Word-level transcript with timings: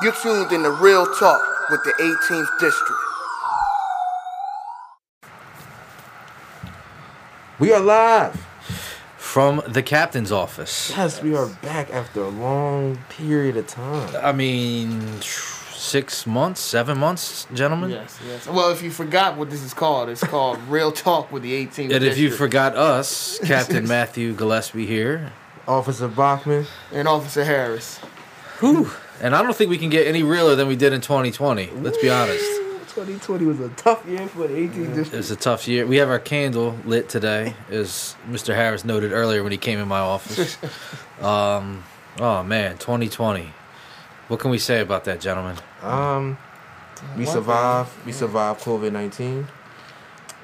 You 0.00 0.12
tuned 0.22 0.52
in 0.52 0.62
to 0.62 0.70
Real 0.70 1.06
Talk 1.14 1.42
with 1.70 1.82
the 1.82 1.90
18th 1.98 2.58
District. 2.60 3.00
We 7.58 7.72
are 7.72 7.80
live. 7.80 8.34
From 9.16 9.60
the 9.66 9.82
captain's 9.82 10.30
office. 10.32 10.92
Yes, 10.96 11.20
we 11.20 11.34
are 11.34 11.46
back 11.62 11.90
after 11.92 12.22
a 12.22 12.28
long 12.28 12.98
period 13.10 13.56
of 13.56 13.66
time. 13.66 14.14
I 14.22 14.32
mean, 14.32 15.20
six 15.20 16.26
months, 16.26 16.60
seven 16.60 16.96
months, 16.96 17.46
gentlemen. 17.52 17.90
Yes, 17.90 18.18
yes. 18.26 18.46
Well, 18.46 18.70
if 18.70 18.82
you 18.82 18.90
forgot 18.90 19.36
what 19.36 19.50
this 19.50 19.62
is 19.62 19.74
called, 19.74 20.08
it's 20.08 20.22
called 20.24 20.58
Real 20.68 20.92
Talk 20.92 21.30
with 21.32 21.42
the 21.42 21.52
18th 21.66 21.92
And 21.92 22.04
if 22.04 22.16
you 22.16 22.30
forgot 22.30 22.76
us, 22.76 23.38
Captain 23.44 23.86
Matthew 23.86 24.32
Gillespie 24.32 24.86
here. 24.86 25.32
Officer 25.66 26.08
Bachman. 26.08 26.66
and 26.92 27.06
Officer 27.08 27.44
Harris. 27.44 27.98
Whew. 28.60 28.90
And 29.20 29.34
I 29.34 29.42
don't 29.42 29.54
think 29.54 29.70
we 29.70 29.78
can 29.78 29.90
get 29.90 30.06
any 30.06 30.22
realer 30.22 30.54
than 30.54 30.68
we 30.68 30.76
did 30.76 30.92
in 30.92 31.00
2020. 31.00 31.70
Let's 31.80 31.98
be 31.98 32.08
honest. 32.10 32.44
2020 32.88 33.44
was 33.46 33.60
a 33.60 33.68
tough 33.70 34.06
year 34.08 34.26
for 34.28 34.48
the 34.48 34.54
18th 34.54 34.94
district. 34.94 35.14
It's 35.14 35.30
a 35.30 35.36
tough 35.36 35.68
year. 35.68 35.86
We 35.86 35.96
have 35.96 36.08
our 36.08 36.18
candle 36.18 36.76
lit 36.84 37.08
today, 37.08 37.54
as 37.70 38.16
Mr. 38.28 38.54
Harris 38.54 38.84
noted 38.84 39.12
earlier 39.12 39.42
when 39.42 39.52
he 39.52 39.58
came 39.58 39.78
in 39.78 39.88
my 39.88 40.00
office. 40.00 40.56
Um, 41.18 41.82
oh 42.20 42.44
man, 42.44 42.78
2020. 42.78 43.52
What 44.28 44.38
can 44.38 44.52
we 44.52 44.58
say 44.58 44.80
about 44.80 45.02
that, 45.06 45.20
gentlemen? 45.20 45.56
Um, 45.82 46.38
we 47.16 47.26
survived. 47.26 47.90
We 48.06 48.12
survived 48.12 48.60
COVID 48.60 48.92
19. 48.92 49.48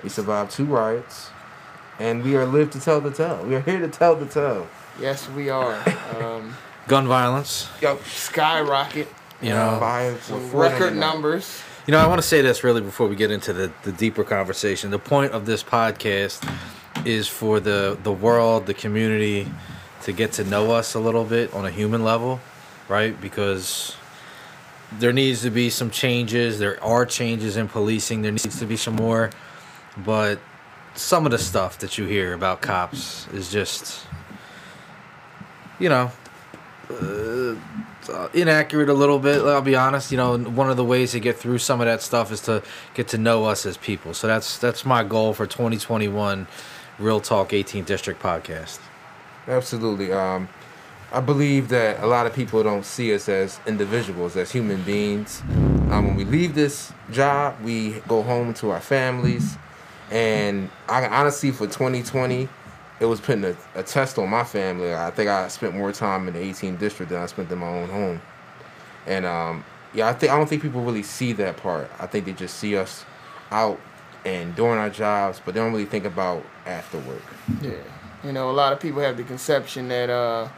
We 0.03 0.09
survived 0.09 0.51
two 0.51 0.65
riots, 0.65 1.31
and 2.01 2.25
we 2.25 2.35
are 2.35 2.45
live 2.45 2.73
to 2.73 2.81
tell 2.81 3.01
the 3.01 3.13
tale. 3.13 3.45
We 3.47 3.55
are 3.55 3.61
here 3.61 3.79
to 3.79 3.87
tell 3.87 4.17
the 4.17 4.27
tale. 4.27 4.67
Yes, 5.01 5.29
we 5.31 5.49
are. 5.49 5.81
Um, 6.21 6.57
Gun 6.87 7.07
violence. 7.07 7.69
Yo, 7.81 7.99
skyrocket. 8.05 9.09
You 9.41 9.51
know, 9.51 9.77
five 9.79 10.23
Some 10.23 10.49
four 10.49 10.63
record 10.63 10.97
numbers. 10.97 11.63
You 11.87 11.93
know, 11.93 11.99
I 11.99 12.07
want 12.07 12.21
to 12.21 12.27
say 12.27 12.41
this 12.41 12.65
really 12.65 12.81
before 12.81 13.09
we 13.09 13.17
get 13.17 13.31
into 13.31 13.53
the, 13.53 13.73
the 13.83 13.93
deeper 13.93 14.25
conversation. 14.25 14.91
The 14.91 14.99
point 14.99 15.33
of 15.33 15.45
this 15.45 15.63
podcast 15.63 16.47
is 17.05 17.29
for 17.29 17.61
the, 17.61 17.99
the 18.03 18.13
world, 18.13 18.67
the 18.67 18.75
community, 18.75 19.47
to 20.03 20.13
get 20.13 20.33
to 20.33 20.45
know 20.45 20.71
us 20.71 20.95
a 20.95 21.01
little 21.01 21.25
bit 21.25 21.53
on 21.53 21.67
a 21.67 21.71
human 21.71 22.03
level, 22.05 22.41
right? 22.89 23.19
Because 23.21 23.97
there 24.99 25.13
needs 25.13 25.43
to 25.43 25.51
be 25.51 25.69
some 25.69 25.91
changes. 25.91 26.59
There 26.59 26.83
are 26.83 27.05
changes 27.05 27.57
in 27.57 27.69
policing. 27.69 28.23
There 28.23 28.33
needs 28.33 28.59
to 28.59 28.67
be 28.67 28.77
some 28.77 28.97
more. 28.97 29.31
But 29.97 30.39
some 30.95 31.27
of 31.27 31.33
the 31.33 31.39
stuff 31.39 31.79
that 31.81 31.99
you 31.99 32.07
hear 32.07 32.33
about 32.33 32.63
cops 32.63 33.29
is 33.29 33.51
just, 33.51 34.07
you 35.79 35.89
know, 35.89 36.13
uh, 36.91 38.29
inaccurate 38.35 38.89
a 38.89 38.95
little 38.95 39.19
bit. 39.19 39.43
I'll 39.43 39.63
be 39.63 39.77
honest. 39.77 40.11
You 40.11 40.19
know, 40.19 40.39
one 40.39 40.71
of 40.71 40.77
the 40.77 40.85
ways 40.85 41.13
to 41.13 41.21
get 41.21 41.37
through 41.37 41.59
some 41.59 41.81
of 41.81 41.87
that 41.87 42.03
stuff 42.03 42.31
is 42.33 42.41
to 42.43 42.63
get 42.95 43.09
to 43.09 43.19
know 43.19 43.45
us 43.45 43.67
as 43.67 43.77
people. 43.77 44.15
So 44.15 44.27
that's 44.27 44.59
that's 44.59 44.85
my 44.85 45.05
goal 45.05 45.35
for 45.35 45.47
2021 45.47 46.47
Real 46.99 47.21
Talk 47.21 47.51
18th 47.51 47.87
District 47.87 48.23
podcast. 48.23 48.79
Absolutely. 49.47 50.13
Um, 50.13 50.49
I 51.13 51.21
believe 51.21 51.69
that 51.69 52.03
a 52.03 52.07
lot 52.07 52.27
of 52.27 52.35
people 52.35 52.63
don't 52.63 52.85
see 52.85 53.15
us 53.15 53.29
as 53.29 53.61
individuals, 53.67 54.37
as 54.37 54.51
human 54.51 54.83
beings. 54.83 55.43
Um, 55.91 56.07
when 56.09 56.17
we 56.17 56.25
leave 56.25 56.55
this 56.55 56.93
job, 57.13 57.57
we 57.63 58.01
go 58.09 58.23
home 58.23 58.53
to 58.55 58.71
our 58.71 58.81
families. 58.81 59.57
And 60.11 60.71
I 60.89 61.07
honestly, 61.07 61.51
for 61.51 61.67
2020, 61.67 62.49
it 63.05 63.09
was 63.09 63.21
putting 63.21 63.45
a, 63.45 63.57
a 63.75 63.83
test 63.83 64.19
on 64.19 64.31
my 64.31 64.45
family. 64.45 64.95
I 64.95 65.11
think 65.11 65.29
I 65.29 65.49
spent 65.49 65.75
more 65.75 65.93
time 65.93 66.27
in 66.27 66.35
the 66.35 66.41
18th 66.41 66.79
district 66.79 67.13
than 67.13 67.21
I 67.21 67.27
spent 67.27 67.53
in 67.53 67.59
my 67.59 67.69
own 67.69 67.89
home. 67.91 68.21
And 69.07 69.27
um, 69.27 69.65
yeah, 69.93 70.09
I 70.09 70.15
think 70.15 70.33
I 70.33 70.37
don't 70.37 70.49
think 70.49 70.63
people 70.63 70.81
really 70.81 71.03
see 71.03 71.33
that 71.35 71.59
part. 71.59 71.91
I 72.01 72.07
think 72.07 72.25
they 72.25 72.33
just 72.33 72.57
see 72.57 72.77
us 72.77 73.05
out 73.51 73.79
and 74.25 74.57
doing 74.57 74.79
our 74.79 74.89
jobs, 74.89 75.41
but 75.45 75.53
they 75.53 75.61
don't 75.61 75.73
really 75.73 75.85
think 75.85 76.07
about 76.07 76.43
after 76.65 76.99
work. 77.01 77.23
Yeah. 77.61 77.73
You 78.25 78.33
know, 78.33 78.51
a 78.51 78.53
lot 78.53 78.73
of 78.73 78.81
people 78.81 79.03
have 79.03 79.19
the 79.19 79.23
conception 79.23 79.89
that 79.89 80.09
uh, 80.09 80.49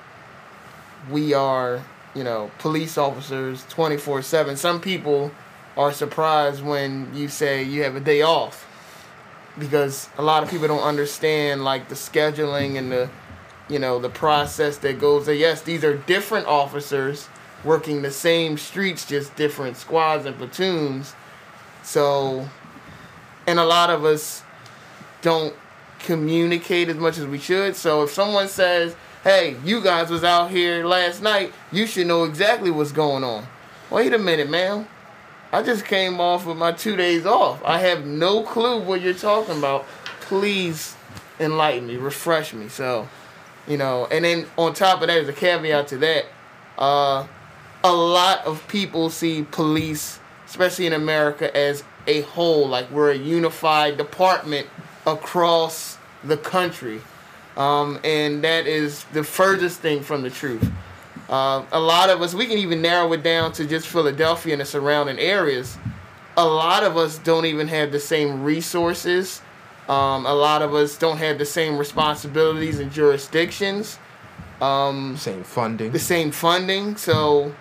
we 1.10 1.34
are, 1.34 1.82
you 2.15 2.22
know, 2.22 2.53
police 2.60 2.97
officers 2.97 3.66
24 3.70 4.22
7. 4.22 4.56
Some 4.56 4.81
people 4.81 5.32
are 5.76 5.93
surprised 5.93 6.62
when 6.65 7.12
you 7.12 7.26
say 7.26 7.65
you 7.65 7.82
have 7.82 7.97
a 7.97 8.00
day 8.00 8.22
off 8.22 8.66
because 9.59 10.09
a 10.19 10.22
lot 10.22 10.43
of 10.43 10.50
people 10.50 10.69
don't 10.69 10.83
understand, 10.83 11.65
like, 11.65 11.89
the 11.89 11.94
scheduling 11.94 12.77
and 12.77 12.93
the, 12.93 13.09
you 13.69 13.78
know, 13.78 13.99
the 13.99 14.11
process 14.11 14.78
that 14.78 15.00
goes 15.00 15.27
there. 15.27 15.34
Yes, 15.34 15.62
these 15.62 15.84
are 15.84 15.97
different 15.97 16.47
officers 16.47 17.28
working 17.65 18.03
the 18.03 18.11
same 18.11 18.59
streets, 18.59 19.06
just 19.06 19.34
different 19.37 19.77
squads 19.77 20.27
and 20.27 20.37
platoons. 20.37 21.15
So, 21.83 22.49
and 23.47 23.59
a 23.59 23.65
lot 23.65 23.91
of 23.91 24.05
us 24.05 24.43
don't 25.22 25.55
communicate 25.99 26.88
as 26.88 26.97
much 26.97 27.19
as 27.19 27.27
we 27.27 27.38
should. 27.38 27.75
So 27.75 28.03
if 28.03 28.11
someone 28.11 28.49
says, 28.49 28.94
"Hey, 29.25 29.56
you 29.65 29.81
guys 29.81 30.11
was 30.11 30.23
out 30.23 30.50
here 30.50 30.84
last 30.84 31.23
night," 31.23 31.53
you 31.73 31.87
should 31.87 32.06
know 32.06 32.25
exactly 32.25 32.71
what's 32.71 32.93
going 32.93 33.25
on. 33.25 33.47
Wait 33.91 34.12
a 34.12 34.19
minute, 34.19 34.49
ma'am. 34.49 34.87
I 35.52 35.62
just 35.62 35.84
came 35.84 36.20
off 36.20 36.46
with 36.46 36.56
my 36.56 36.72
two 36.72 36.96
days 36.96 37.24
off. 37.24 37.62
I 37.64 37.78
have 37.80 38.04
no 38.04 38.42
clue 38.42 38.80
what 38.80 39.00
you're 39.00 39.14
talking 39.14 39.58
about. 39.58 39.86
Please 40.20 40.96
enlighten 41.38 41.86
me, 41.86 41.96
refresh 41.96 42.52
me. 42.52 42.68
So, 42.68 43.08
you 43.68 43.76
know, 43.76 44.06
and 44.10 44.24
then 44.24 44.46
on 44.56 44.74
top 44.74 45.02
of 45.02 45.08
that, 45.08 45.18
as 45.18 45.28
a 45.28 45.32
caveat 45.32 45.88
to 45.88 45.98
that, 45.98 46.26
uh, 46.78 47.26
a 47.84 47.92
lot 47.92 48.44
of 48.44 48.66
people 48.68 49.10
see 49.10 49.46
police, 49.50 50.18
especially 50.46 50.86
in 50.86 50.92
America, 50.92 51.54
as 51.56 51.84
a 52.06 52.22
whole. 52.22 52.68
Like 52.68 52.90
we're 52.90 53.12
a 53.12 53.16
unified 53.16 53.96
department 53.96 54.66
across 55.06 55.96
the 56.24 56.36
country. 56.36 57.00
Um, 57.56 57.98
and 58.04 58.44
that 58.44 58.66
is 58.66 59.04
the 59.12 59.22
furthest 59.22 59.80
thing 59.80 60.02
from 60.02 60.22
the 60.22 60.30
truth. 60.30 60.70
Uh, 61.28 61.64
a 61.72 61.81
lot 61.81 62.09
of 62.10 62.22
us, 62.22 62.34
we 62.34 62.47
can 62.47 62.59
even 62.59 62.81
narrow 62.82 63.12
it 63.12 63.22
down 63.22 63.53
to 63.53 63.66
just 63.66 63.87
Philadelphia 63.88 64.53
and 64.54 64.60
the 64.60 64.64
surrounding 64.64 65.19
areas. 65.19 65.76
A 66.37 66.44
lot 66.47 66.84
of 66.84 66.97
us 66.97 67.19
don't 67.19 67.47
even 67.47 67.66
have 67.69 67.91
the 67.92 67.98
same 68.00 68.42
resources. 68.44 69.42
Um, 69.88 70.26
a 70.26 70.34
lot 70.34 70.62
of 70.62 70.75
us 70.75 70.97
don't 70.97 71.19
have 71.19 71.38
the 71.38 71.44
same 71.44 71.78
responsibilities 71.78 72.78
and 72.81 72.91
jurisdictions, 72.92 73.98
um, 74.60 75.16
Same 75.16 75.44
funding. 75.44 75.92
the 75.92 75.98
same 75.98 76.31
funding. 76.32 76.97
So, 76.97 77.54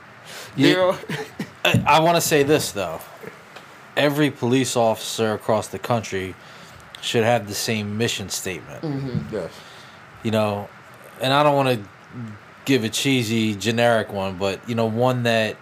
are, 0.57 0.97
I, 1.65 1.83
I 1.87 1.99
want 1.99 2.15
to 2.15 2.21
say 2.21 2.41
this 2.43 2.71
though. 2.71 2.99
Every 3.95 4.31
police 4.31 4.75
officer 4.75 5.33
across 5.33 5.67
the 5.67 5.79
country 5.79 6.35
should 7.01 7.23
have 7.23 7.47
the 7.47 7.53
same 7.53 7.97
mission 7.97 8.29
statement. 8.29 8.83
Yes. 9.31 9.51
you 10.23 10.31
know, 10.31 10.67
and 11.21 11.31
I 11.31 11.43
don't 11.43 11.55
want 11.55 11.69
to 11.69 11.87
give 12.65 12.83
a 12.83 12.89
cheesy 12.89 13.55
generic 13.55 14.11
one, 14.11 14.37
but 14.37 14.67
you 14.67 14.75
know, 14.75 14.85
one 14.87 15.23
that 15.23 15.57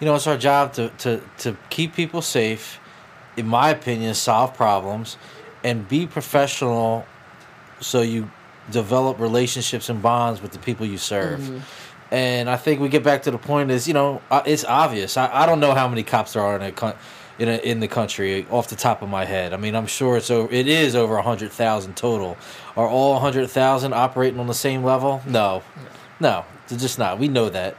you 0.00 0.06
know, 0.06 0.14
it's 0.16 0.26
our 0.26 0.36
job 0.36 0.72
to 0.74 0.88
to 0.98 1.20
to 1.38 1.56
keep 1.70 1.94
people 1.94 2.20
safe, 2.22 2.78
in 3.36 3.46
my 3.46 3.70
opinion, 3.70 4.14
solve 4.14 4.54
problems 4.54 5.16
and 5.62 5.88
be 5.88 6.06
professional 6.06 7.06
so 7.80 8.02
you 8.02 8.30
develop 8.70 9.18
relationships 9.18 9.88
and 9.88 10.02
bonds 10.02 10.42
with 10.42 10.52
the 10.52 10.58
people 10.58 10.86
you 10.86 10.98
serve. 10.98 11.64
And 12.10 12.48
I 12.48 12.56
think 12.56 12.80
we 12.80 12.88
get 12.88 13.02
back 13.02 13.22
to 13.22 13.30
the 13.30 13.38
point 13.38 13.70
is, 13.70 13.88
you 13.88 13.94
know, 13.94 14.22
uh, 14.30 14.42
it's 14.46 14.64
obvious. 14.64 15.16
I, 15.16 15.42
I 15.42 15.46
don't 15.46 15.58
know 15.58 15.74
how 15.74 15.88
many 15.88 16.02
cops 16.02 16.34
there 16.34 16.42
are 16.42 16.56
in 16.56 16.62
a, 16.62 16.94
in 17.38 17.48
a, 17.48 17.56
in 17.58 17.80
the 17.80 17.88
country 17.88 18.46
off 18.50 18.68
the 18.68 18.76
top 18.76 19.02
of 19.02 19.08
my 19.08 19.24
head. 19.24 19.52
I 19.52 19.56
mean, 19.56 19.74
I'm 19.74 19.86
sure 19.86 20.16
it's 20.16 20.30
over, 20.30 20.52
it 20.52 20.68
is 20.68 20.94
over 20.94 21.14
100,000 21.14 21.96
total. 21.96 22.36
Are 22.76 22.86
all 22.86 23.14
100,000 23.14 23.92
operating 23.92 24.38
on 24.38 24.46
the 24.46 24.54
same 24.54 24.84
level? 24.84 25.22
No. 25.26 25.62
No, 26.20 26.44
they're 26.68 26.78
just 26.78 26.98
not. 26.98 27.18
We 27.18 27.28
know 27.28 27.48
that. 27.50 27.76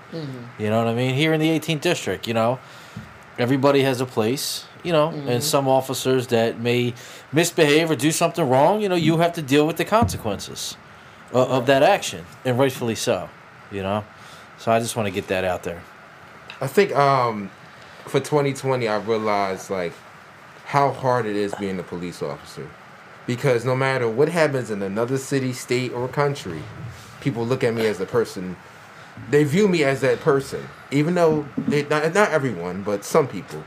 You 0.59 0.69
know 0.69 0.79
what 0.79 0.87
I 0.87 0.93
mean? 0.95 1.15
Here 1.15 1.33
in 1.33 1.39
the 1.39 1.49
18th 1.49 1.81
district, 1.81 2.27
you 2.27 2.33
know, 2.33 2.59
everybody 3.39 3.81
has 3.83 4.01
a 4.01 4.05
place, 4.05 4.65
you 4.83 4.91
know, 4.91 5.09
and 5.09 5.43
some 5.43 5.67
officers 5.67 6.27
that 6.27 6.59
may 6.59 6.93
misbehave 7.31 7.89
or 7.91 7.95
do 7.95 8.11
something 8.11 8.47
wrong, 8.47 8.81
you 8.81 8.89
know, 8.89 8.95
you 8.95 9.17
have 9.17 9.33
to 9.33 9.41
deal 9.41 9.65
with 9.65 9.77
the 9.77 9.85
consequences 9.85 10.75
of, 11.31 11.49
of 11.49 11.65
that 11.67 11.81
action, 11.83 12.25
and 12.43 12.59
rightfully 12.59 12.95
so, 12.95 13.29
you 13.71 13.81
know. 13.81 14.03
So 14.57 14.71
I 14.71 14.79
just 14.79 14.95
want 14.95 15.07
to 15.07 15.11
get 15.11 15.27
that 15.27 15.43
out 15.43 15.63
there. 15.63 15.81
I 16.61 16.67
think 16.67 16.95
um, 16.95 17.49
for 18.05 18.19
2020, 18.19 18.87
I 18.87 18.97
realized 18.97 19.69
like 19.69 19.93
how 20.65 20.91
hard 20.91 21.25
it 21.25 21.35
is 21.35 21.53
being 21.55 21.79
a 21.79 21.83
police 21.83 22.21
officer, 22.21 22.69
because 23.27 23.65
no 23.65 23.75
matter 23.75 24.09
what 24.09 24.29
happens 24.29 24.71
in 24.71 24.81
another 24.81 25.17
city, 25.17 25.51
state, 25.51 25.91
or 25.91 26.07
country, 26.07 26.63
people 27.25 27.45
look 27.45 27.63
at 27.63 27.74
me 27.74 27.86
as 27.88 28.00
a 28.00 28.06
person. 28.06 28.56
They 29.30 29.44
view 29.44 29.68
me 29.68 29.83
as 29.83 30.01
that 30.01 30.22
person, 30.22 30.63
even 30.92 31.16
though 31.16 31.45
they, 31.57 31.83
not 31.83 32.13
not 32.13 32.31
everyone, 32.31 32.83
but 32.83 33.04
some 33.04 33.27
people. 33.27 33.63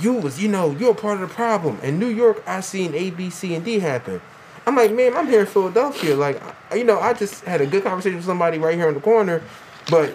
You 0.00 0.14
was, 0.14 0.42
you 0.42 0.48
know, 0.48 0.72
you're 0.72 0.94
part 0.94 1.20
of 1.20 1.28
the 1.28 1.34
problem. 1.34 1.78
In 1.82 1.98
New 1.98 2.08
York, 2.08 2.42
I 2.46 2.60
seen 2.60 2.94
A, 2.94 3.10
B, 3.10 3.30
C, 3.30 3.54
and 3.54 3.64
D 3.64 3.78
happen. 3.78 4.20
I'm 4.66 4.76
like, 4.76 4.92
man, 4.92 5.16
I'm 5.16 5.26
here 5.26 5.40
in 5.40 5.46
Philadelphia. 5.46 6.14
Like, 6.14 6.42
you 6.74 6.84
know, 6.84 7.00
I 7.00 7.14
just 7.14 7.44
had 7.44 7.60
a 7.60 7.66
good 7.66 7.84
conversation 7.84 8.16
with 8.16 8.26
somebody 8.26 8.58
right 8.58 8.76
here 8.76 8.88
in 8.88 8.94
the 8.94 9.00
corner, 9.00 9.42
but 9.90 10.14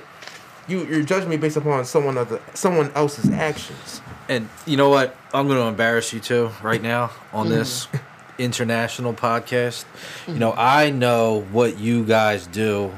you 0.67 0.85
you're 0.85 1.03
judging 1.03 1.29
me 1.29 1.37
based 1.37 1.57
upon 1.57 1.85
someone 1.85 2.17
other 2.17 2.41
someone 2.53 2.91
else's 2.93 3.29
actions. 3.31 4.01
And 4.29 4.49
you 4.65 4.77
know 4.77 4.89
what? 4.89 5.15
I'm 5.33 5.47
going 5.47 5.59
to 5.59 5.67
embarrass 5.67 6.13
you 6.13 6.19
too 6.19 6.51
right 6.61 6.81
now 6.81 7.11
on 7.31 7.49
this 7.49 7.87
mm-hmm. 7.87 7.97
international 8.37 9.13
podcast. 9.13 9.85
You 10.27 10.35
know, 10.35 10.53
I 10.53 10.89
know 10.89 11.41
what 11.51 11.77
you 11.77 12.03
guys 12.05 12.47
do 12.47 12.97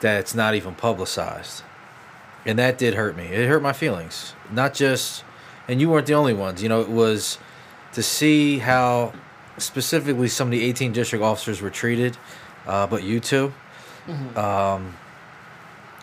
that's 0.00 0.34
not 0.34 0.54
even 0.54 0.74
publicized. 0.74 1.62
And 2.46 2.58
that 2.58 2.78
did 2.78 2.94
hurt 2.94 3.16
me. 3.16 3.26
It 3.26 3.48
hurt 3.48 3.62
my 3.62 3.72
feelings. 3.72 4.34
Not 4.50 4.74
just 4.74 5.24
and 5.70 5.80
you 5.80 5.88
weren't 5.88 6.06
the 6.06 6.14
only 6.14 6.34
ones. 6.34 6.62
You 6.62 6.68
know, 6.68 6.80
it 6.80 6.88
was 6.88 7.38
to 7.92 8.02
see 8.02 8.58
how 8.58 9.12
specifically 9.56 10.26
some 10.26 10.48
of 10.48 10.50
the 10.50 10.62
18 10.64 10.92
district 10.92 11.22
officers 11.22 11.62
were 11.62 11.70
treated, 11.70 12.16
uh, 12.66 12.88
but 12.88 13.04
you 13.04 13.20
two, 13.20 13.52
um, 14.34 14.96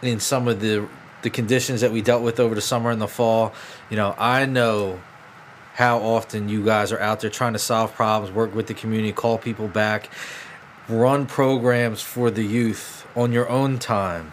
in 0.01 0.21
some 0.21 0.47
of 0.47 0.61
the 0.61 0.87
the 1.23 1.29
conditions 1.29 1.81
that 1.81 1.91
we 1.91 2.01
dealt 2.01 2.21
with 2.21 2.39
over 2.39 2.55
the 2.55 2.61
summer 2.61 2.91
and 2.91 3.01
the 3.01 3.07
fall. 3.07 3.53
You 3.89 3.97
know, 3.97 4.15
I 4.17 4.45
know 4.45 5.01
how 5.77 5.99
often 5.99 6.49
you 6.49 6.65
guys 6.65 6.91
are 6.91 6.99
out 6.99 7.19
there 7.19 7.29
trying 7.29 7.53
to 7.53 7.59
solve 7.59 7.93
problems, 7.93 8.33
work 8.33 8.55
with 8.55 8.65
the 8.65 8.73
community, 8.73 9.13
call 9.13 9.37
people 9.37 9.67
back, 9.67 10.09
run 10.89 11.27
programs 11.27 12.01
for 12.01 12.31
the 12.31 12.41
youth 12.41 13.05
on 13.15 13.31
your 13.31 13.47
own 13.47 13.77
time, 13.77 14.31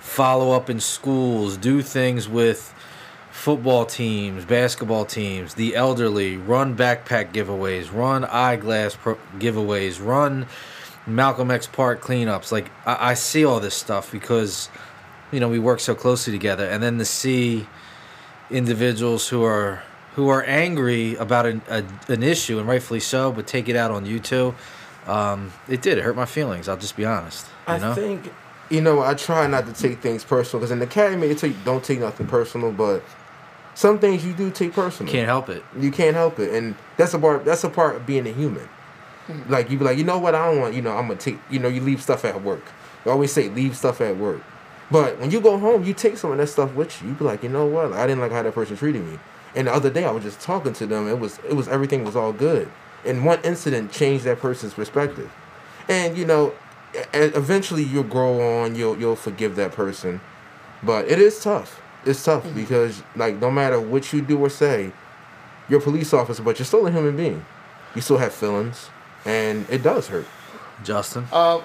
follow 0.00 0.52
up 0.52 0.70
in 0.70 0.80
schools, 0.80 1.58
do 1.58 1.82
things 1.82 2.30
with 2.30 2.72
football 3.30 3.84
teams, 3.84 4.46
basketball 4.46 5.04
teams, 5.04 5.52
the 5.52 5.76
elderly, 5.76 6.38
run 6.38 6.74
backpack 6.74 7.30
giveaways, 7.30 7.92
run 7.92 8.24
eyeglass 8.24 8.96
pro- 8.96 9.18
giveaways, 9.38 10.02
run 10.02 10.46
Malcolm 11.06 11.50
X 11.50 11.66
Park 11.66 12.00
cleanups. 12.00 12.50
Like 12.50 12.70
I, 12.86 13.10
I 13.10 13.14
see 13.14 13.44
all 13.44 13.60
this 13.60 13.74
stuff 13.74 14.10
because 14.10 14.70
you 15.30 15.40
know 15.40 15.50
we 15.50 15.58
work 15.58 15.80
so 15.80 15.94
closely 15.94 16.32
together, 16.32 16.66
and 16.66 16.82
then 16.82 16.96
to 16.96 17.04
see 17.04 17.66
individuals 18.50 19.28
who 19.28 19.44
are 19.44 19.82
who 20.16 20.30
are 20.30 20.42
angry 20.44 21.14
about 21.16 21.44
an, 21.44 21.60
a, 21.68 21.84
an 22.08 22.22
issue 22.22 22.58
and 22.58 22.66
rightfully 22.66 23.00
so, 23.00 23.30
but 23.30 23.46
take 23.46 23.68
it 23.68 23.76
out 23.76 23.90
on 23.90 24.06
you 24.06 24.18
two. 24.18 24.54
Um, 25.06 25.52
it 25.68 25.82
did. 25.82 25.98
It 25.98 26.04
hurt 26.04 26.16
my 26.16 26.24
feelings. 26.24 26.68
I'll 26.68 26.78
just 26.78 26.96
be 26.96 27.04
honest. 27.04 27.46
You 27.68 27.74
I 27.74 27.78
know? 27.78 27.94
think, 27.94 28.32
you 28.70 28.80
know, 28.80 29.00
I 29.00 29.12
try 29.12 29.46
not 29.46 29.66
to 29.66 29.74
take 29.74 30.00
things 30.00 30.24
personal 30.24 30.60
because 30.60 30.70
in 30.70 30.78
the 30.78 30.86
academy, 30.86 31.28
they 31.28 31.34
tell 31.34 31.50
you 31.50 31.56
don't 31.66 31.84
take 31.84 32.00
nothing 32.00 32.26
personal, 32.26 32.72
but 32.72 33.02
some 33.74 33.98
things 33.98 34.24
you 34.24 34.32
do 34.32 34.50
take 34.50 34.72
personal. 34.72 35.12
can't 35.12 35.26
help 35.26 35.50
it. 35.50 35.62
You 35.78 35.90
can't 35.90 36.16
help 36.16 36.38
it, 36.38 36.54
and 36.54 36.74
that's 36.96 37.12
a 37.12 37.18
part. 37.18 37.44
That's 37.44 37.62
a 37.62 37.68
part 37.68 37.96
of 37.96 38.06
being 38.06 38.26
a 38.26 38.32
human. 38.32 38.66
Like 39.48 39.70
you 39.70 39.76
be 39.76 39.84
like, 39.84 39.98
you 39.98 40.04
know 40.04 40.18
what? 40.18 40.34
I 40.34 40.46
don't 40.46 40.60
want. 40.60 40.74
You 40.74 40.80
know, 40.80 40.96
I'm 40.96 41.08
gonna 41.08 41.20
take. 41.20 41.38
You 41.50 41.58
know, 41.58 41.68
you 41.68 41.82
leave 41.82 42.00
stuff 42.00 42.24
at 42.24 42.42
work. 42.42 42.64
You 43.04 43.10
always 43.10 43.32
say 43.32 43.50
leave 43.50 43.76
stuff 43.76 44.00
at 44.00 44.16
work, 44.16 44.40
but 44.90 45.20
when 45.20 45.30
you 45.30 45.42
go 45.42 45.58
home, 45.58 45.84
you 45.84 45.92
take 45.92 46.16
some 46.16 46.32
of 46.32 46.38
that 46.38 46.46
stuff 46.46 46.74
with 46.74 47.02
you. 47.02 47.08
You 47.08 47.14
be 47.14 47.24
like, 47.24 47.42
you 47.42 47.50
know 47.50 47.66
what? 47.66 47.92
I 47.92 48.06
didn't 48.06 48.20
like 48.20 48.32
how 48.32 48.42
that 48.42 48.54
person 48.54 48.78
treated 48.78 49.04
me. 49.04 49.18
And 49.56 49.66
the 49.66 49.72
other 49.72 49.90
day, 49.90 50.04
I 50.04 50.10
was 50.10 50.22
just 50.22 50.40
talking 50.40 50.74
to 50.74 50.86
them. 50.86 51.08
It 51.08 51.18
was 51.18 51.38
it 51.48 51.54
was 51.54 51.66
everything 51.66 52.04
was 52.04 52.14
all 52.14 52.32
good, 52.32 52.70
and 53.04 53.24
one 53.24 53.40
incident 53.42 53.90
changed 53.90 54.24
that 54.24 54.38
person's 54.38 54.74
perspective. 54.74 55.32
And 55.88 56.16
you 56.16 56.26
know, 56.26 56.52
eventually 57.14 57.82
you'll 57.82 58.04
grow 58.04 58.60
on. 58.60 58.74
You'll 58.74 58.98
you'll 58.98 59.16
forgive 59.16 59.56
that 59.56 59.72
person, 59.72 60.20
but 60.82 61.08
it 61.08 61.18
is 61.18 61.42
tough. 61.42 61.80
It's 62.04 62.22
tough 62.22 62.46
because 62.54 63.02
like 63.16 63.40
no 63.40 63.50
matter 63.50 63.80
what 63.80 64.12
you 64.12 64.20
do 64.20 64.38
or 64.38 64.50
say, 64.50 64.92
you're 65.70 65.80
a 65.80 65.82
police 65.82 66.12
officer, 66.12 66.42
but 66.42 66.58
you're 66.58 66.66
still 66.66 66.86
a 66.86 66.92
human 66.92 67.16
being. 67.16 67.44
You 67.94 68.02
still 68.02 68.18
have 68.18 68.34
feelings, 68.34 68.90
and 69.24 69.68
it 69.70 69.82
does 69.82 70.08
hurt. 70.08 70.26
Justin. 70.84 71.26
Uh, 71.32 71.62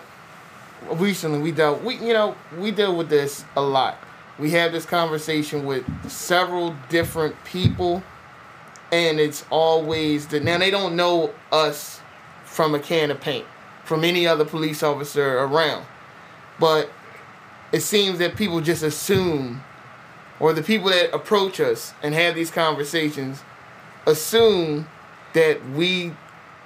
recently 0.93 1.39
we 1.39 1.51
dealt 1.51 1.83
we 1.83 1.95
you 1.97 2.13
know 2.13 2.35
we 2.57 2.71
deal 2.71 2.95
with 2.95 3.09
this 3.09 3.43
a 3.55 3.61
lot. 3.61 3.97
We 4.41 4.49
have 4.51 4.71
this 4.71 4.87
conversation 4.87 5.67
with 5.67 5.85
several 6.09 6.75
different 6.89 7.35
people, 7.45 8.01
and 8.91 9.19
it's 9.19 9.45
always 9.51 10.25
that 10.29 10.43
now 10.43 10.57
they 10.57 10.71
don't 10.71 10.95
know 10.95 11.31
us 11.51 12.01
from 12.43 12.73
a 12.73 12.79
can 12.79 13.11
of 13.11 13.21
paint 13.21 13.45
from 13.83 14.03
any 14.03 14.25
other 14.25 14.43
police 14.43 14.81
officer 14.81 15.37
around, 15.37 15.85
but 16.59 16.89
it 17.71 17.81
seems 17.81 18.17
that 18.17 18.35
people 18.35 18.61
just 18.61 18.81
assume, 18.81 19.63
or 20.39 20.53
the 20.53 20.63
people 20.63 20.89
that 20.89 21.13
approach 21.13 21.59
us 21.59 21.93
and 22.01 22.15
have 22.15 22.33
these 22.33 22.49
conversations, 22.49 23.43
assume 24.07 24.87
that 25.33 25.63
we 25.69 26.13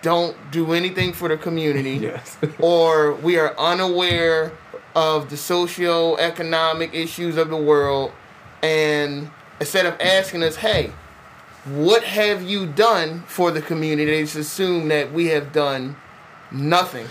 don't 0.06 0.36
do 0.52 0.74
anything 0.74 1.12
for 1.13 1.28
the 1.30 1.38
community 1.48 1.96
Yes. 2.12 2.38
or 2.60 3.13
we 3.28 3.40
are 3.40 3.52
unaware 3.57 4.52
of 4.96 5.30
the 5.31 5.38
socio-economic 5.38 6.94
issues 6.94 7.38
of 7.38 7.50
the 7.50 7.57
world 7.57 8.12
and 8.62 9.30
instead 9.60 9.86
of 9.88 10.00
asking 10.00 10.44
us 10.44 10.56
hey 10.57 10.92
what 11.66 12.04
have 12.04 12.44
you 12.44 12.68
done 12.68 13.24
for 13.28 13.50
the 13.52 13.62
community 13.62 14.06
they 14.12 14.22
just 14.22 14.36
assume 14.36 14.88
that 14.90 15.12
we 15.12 15.25
have 15.28 15.52
done 15.52 15.96
nothing 16.51 17.08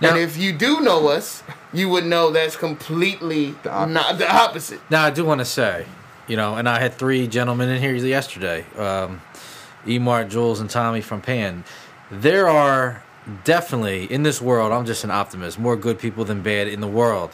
Now- 0.00 0.10
and 0.10 0.18
if 0.18 0.36
you 0.36 0.52
do 0.52 0.80
know 0.80 1.08
us 1.08 1.42
you 1.72 1.88
would 1.88 2.06
know 2.06 2.30
that's 2.30 2.56
completely 2.56 3.56
The 3.64 3.70
opposite. 3.72 3.92
not 3.92 4.18
the 4.18 4.30
opposite 4.44 4.80
Now 4.90 5.02
I 5.04 5.10
do 5.10 5.24
want 5.24 5.40
to 5.40 5.44
say, 5.44 5.84
you 6.28 6.36
know, 6.36 6.54
and 6.56 6.68
I 6.68 6.78
had 6.78 6.94
three 6.94 7.26
gentlemen 7.26 7.68
in 7.68 7.80
here 7.82 7.94
yesterday, 7.94 8.64
um, 8.78 9.20
Emart, 9.84 10.30
Jules, 10.30 10.58
and 10.60 10.70
Tommy 10.70 11.00
from 11.02 11.20
Pan. 11.20 11.64
There 12.10 12.48
are 12.48 13.02
definitely 13.44 14.04
in 14.04 14.22
this 14.22 14.40
world. 14.40 14.72
I'm 14.72 14.86
just 14.86 15.04
an 15.04 15.10
optimist. 15.10 15.58
More 15.58 15.76
good 15.76 15.98
people 15.98 16.24
than 16.24 16.42
bad 16.42 16.68
in 16.68 16.80
the 16.80 16.86
world. 16.88 17.30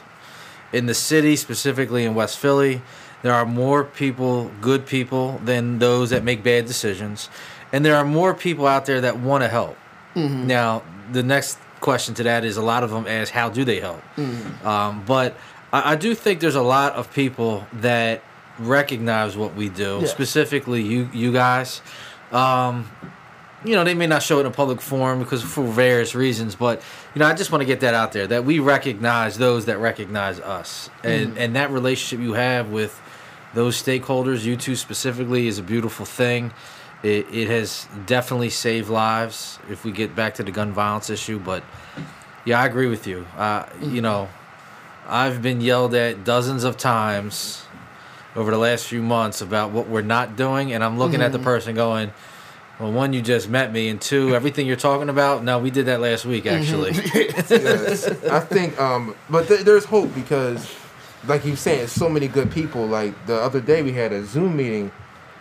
In 0.72 0.86
the 0.86 0.94
city, 0.94 1.36
specifically 1.36 2.04
in 2.04 2.14
West 2.14 2.38
Philly, 2.38 2.80
there 3.22 3.34
are 3.34 3.44
more 3.44 3.84
people, 3.84 4.50
good 4.60 4.86
people, 4.86 5.38
than 5.44 5.78
those 5.78 6.10
that 6.10 6.24
make 6.24 6.42
bad 6.42 6.64
decisions, 6.66 7.28
and 7.72 7.84
there 7.84 7.94
are 7.94 8.04
more 8.04 8.32
people 8.34 8.66
out 8.66 8.86
there 8.86 9.00
that 9.02 9.18
want 9.20 9.44
to 9.44 9.48
help. 9.48 9.76
Now, 10.14 10.82
the 11.10 11.22
next 11.22 11.58
question 11.80 12.14
to 12.16 12.22
that 12.24 12.44
is 12.44 12.56
a 12.56 12.62
lot 12.62 12.82
of 12.84 12.90
them 12.90 13.06
ask, 13.06 13.32
how 13.32 13.48
do 13.48 13.64
they 13.64 13.80
help? 13.80 14.02
Um, 14.64 15.04
but 15.06 15.36
I, 15.72 15.92
I 15.92 15.96
do 15.96 16.14
think 16.14 16.40
there's 16.40 16.54
a 16.54 16.62
lot 16.62 16.94
of 16.94 17.12
people 17.14 17.66
that 17.74 18.22
recognize 18.58 19.36
what 19.36 19.54
we 19.54 19.68
do, 19.68 20.00
Yeah. 20.02 20.08
specifically 20.08 20.82
you, 20.82 21.08
you 21.12 21.32
guys. 21.32 21.80
Um, 22.30 22.90
you 23.64 23.74
know, 23.74 23.84
they 23.84 23.94
may 23.94 24.06
not 24.06 24.22
show 24.22 24.38
it 24.38 24.40
in 24.40 24.46
a 24.46 24.50
public 24.50 24.80
forum 24.80 25.20
because 25.20 25.42
for 25.42 25.64
various 25.64 26.14
reasons, 26.14 26.54
but 26.54 26.82
you 27.14 27.20
know, 27.20 27.26
I 27.26 27.34
just 27.34 27.52
want 27.52 27.62
to 27.62 27.66
get 27.66 27.80
that 27.80 27.94
out 27.94 28.12
there 28.12 28.26
that 28.26 28.44
we 28.44 28.58
recognize 28.58 29.38
those 29.38 29.66
that 29.66 29.78
recognize 29.78 30.40
us, 30.40 30.90
and 31.04 31.38
and 31.38 31.56
that 31.56 31.70
relationship 31.70 32.24
you 32.24 32.34
have 32.34 32.70
with 32.70 33.00
those 33.54 33.80
stakeholders, 33.80 34.44
you 34.44 34.56
two 34.56 34.76
specifically, 34.76 35.46
is 35.46 35.58
a 35.58 35.62
beautiful 35.62 36.06
thing. 36.06 36.52
It, 37.02 37.26
it 37.32 37.48
has 37.48 37.88
definitely 38.06 38.50
saved 38.50 38.88
lives 38.88 39.58
if 39.68 39.84
we 39.84 39.90
get 39.90 40.14
back 40.14 40.34
to 40.34 40.44
the 40.44 40.52
gun 40.52 40.72
violence 40.72 41.10
issue, 41.10 41.38
but 41.38 41.64
yeah, 42.44 42.60
I 42.60 42.66
agree 42.66 42.86
with 42.86 43.06
you. 43.06 43.26
Uh, 43.36 43.66
you 43.80 44.00
know, 44.00 44.28
I've 45.06 45.42
been 45.42 45.60
yelled 45.60 45.94
at 45.94 46.24
dozens 46.24 46.64
of 46.64 46.76
times 46.76 47.64
over 48.36 48.50
the 48.50 48.58
last 48.58 48.86
few 48.86 49.02
months 49.02 49.40
about 49.40 49.72
what 49.72 49.88
we're 49.88 50.02
not 50.02 50.36
doing, 50.36 50.72
and 50.72 50.82
I'm 50.82 50.98
looking 50.98 51.20
at 51.20 51.32
the 51.32 51.38
person 51.38 51.74
going, 51.74 52.12
"Well, 52.78 52.92
one, 52.92 53.12
you 53.12 53.22
just 53.22 53.48
met 53.48 53.72
me, 53.72 53.88
and 53.88 54.00
two, 54.00 54.34
everything 54.34 54.66
you're 54.66 54.76
talking 54.76 55.08
about. 55.08 55.44
No, 55.44 55.58
we 55.58 55.70
did 55.70 55.86
that 55.86 56.00
last 56.00 56.24
week, 56.24 56.46
actually. 56.46 56.92
yes. 57.14 58.06
I 58.24 58.40
think, 58.40 58.80
um, 58.80 59.14
but 59.30 59.48
th- 59.48 59.60
there's 59.60 59.84
hope 59.84 60.14
because, 60.14 60.72
like 61.26 61.44
you 61.44 61.56
saying, 61.56 61.86
so 61.88 62.08
many 62.08 62.28
good 62.28 62.50
people. 62.50 62.86
Like 62.86 63.14
the 63.26 63.36
other 63.36 63.60
day, 63.60 63.82
we 63.82 63.92
had 63.92 64.12
a 64.12 64.24
Zoom 64.24 64.56
meeting 64.56 64.90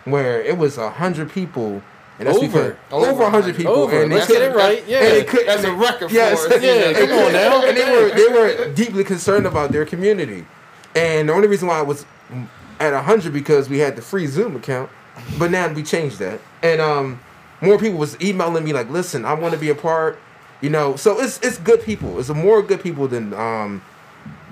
where 0.04 0.40
it 0.42 0.56
was 0.58 0.78
a 0.78 0.90
hundred 0.90 1.30
people. 1.30 1.82
And 2.18 2.28
that's 2.28 2.38
Over. 2.38 2.46
because 2.46 2.76
Over. 2.92 3.06
over 3.10 3.22
a 3.24 3.30
hundred 3.30 3.56
people. 3.56 3.72
Over. 3.72 4.02
And 4.02 4.12
they 4.12 4.16
Let's 4.16 4.30
get 4.30 4.42
it 4.42 4.54
right. 4.54 4.84
Yeah. 4.86 4.98
and 4.98 5.06
they 5.12 5.24
couldn't- 5.24 5.46
That's 5.46 5.64
a 5.64 5.72
record 5.72 6.08
for 6.10 6.14
Yes. 6.14 6.44
us. 6.44 6.62
Yeah, 6.62 6.92
come 6.92 7.10
on 7.18 7.32
now. 7.32 7.64
And 7.64 7.76
they 7.76 7.90
were 7.90 8.10
they 8.14 8.28
were 8.28 8.72
deeply 8.74 9.02
concerned 9.02 9.46
about 9.46 9.72
their 9.72 9.84
community. 9.86 10.44
And 10.94 11.28
the 11.28 11.32
only 11.32 11.48
reason 11.48 11.68
why 11.68 11.78
I 11.78 11.82
was 11.82 12.04
at 12.78 12.92
hundred 13.04 13.32
because 13.32 13.68
we 13.70 13.78
had 13.78 13.96
the 13.96 14.02
free 14.02 14.26
Zoom 14.26 14.54
account, 14.56 14.90
but 15.38 15.50
now 15.50 15.72
we 15.72 15.82
changed 15.82 16.18
that. 16.18 16.40
And 16.62 16.80
um, 16.80 17.20
more 17.60 17.78
people 17.78 17.98
was 17.98 18.20
emailing 18.20 18.64
me 18.64 18.72
like, 18.72 18.90
"Listen, 18.90 19.24
I 19.24 19.34
want 19.34 19.54
to 19.54 19.60
be 19.60 19.70
a 19.70 19.74
part." 19.74 20.18
You 20.60 20.70
know, 20.70 20.96
so 20.96 21.20
it's 21.20 21.40
it's 21.40 21.58
good 21.58 21.82
people. 21.82 22.18
It's 22.20 22.28
more 22.28 22.62
good 22.62 22.82
people 22.82 23.08
than 23.08 23.34
um 23.34 23.82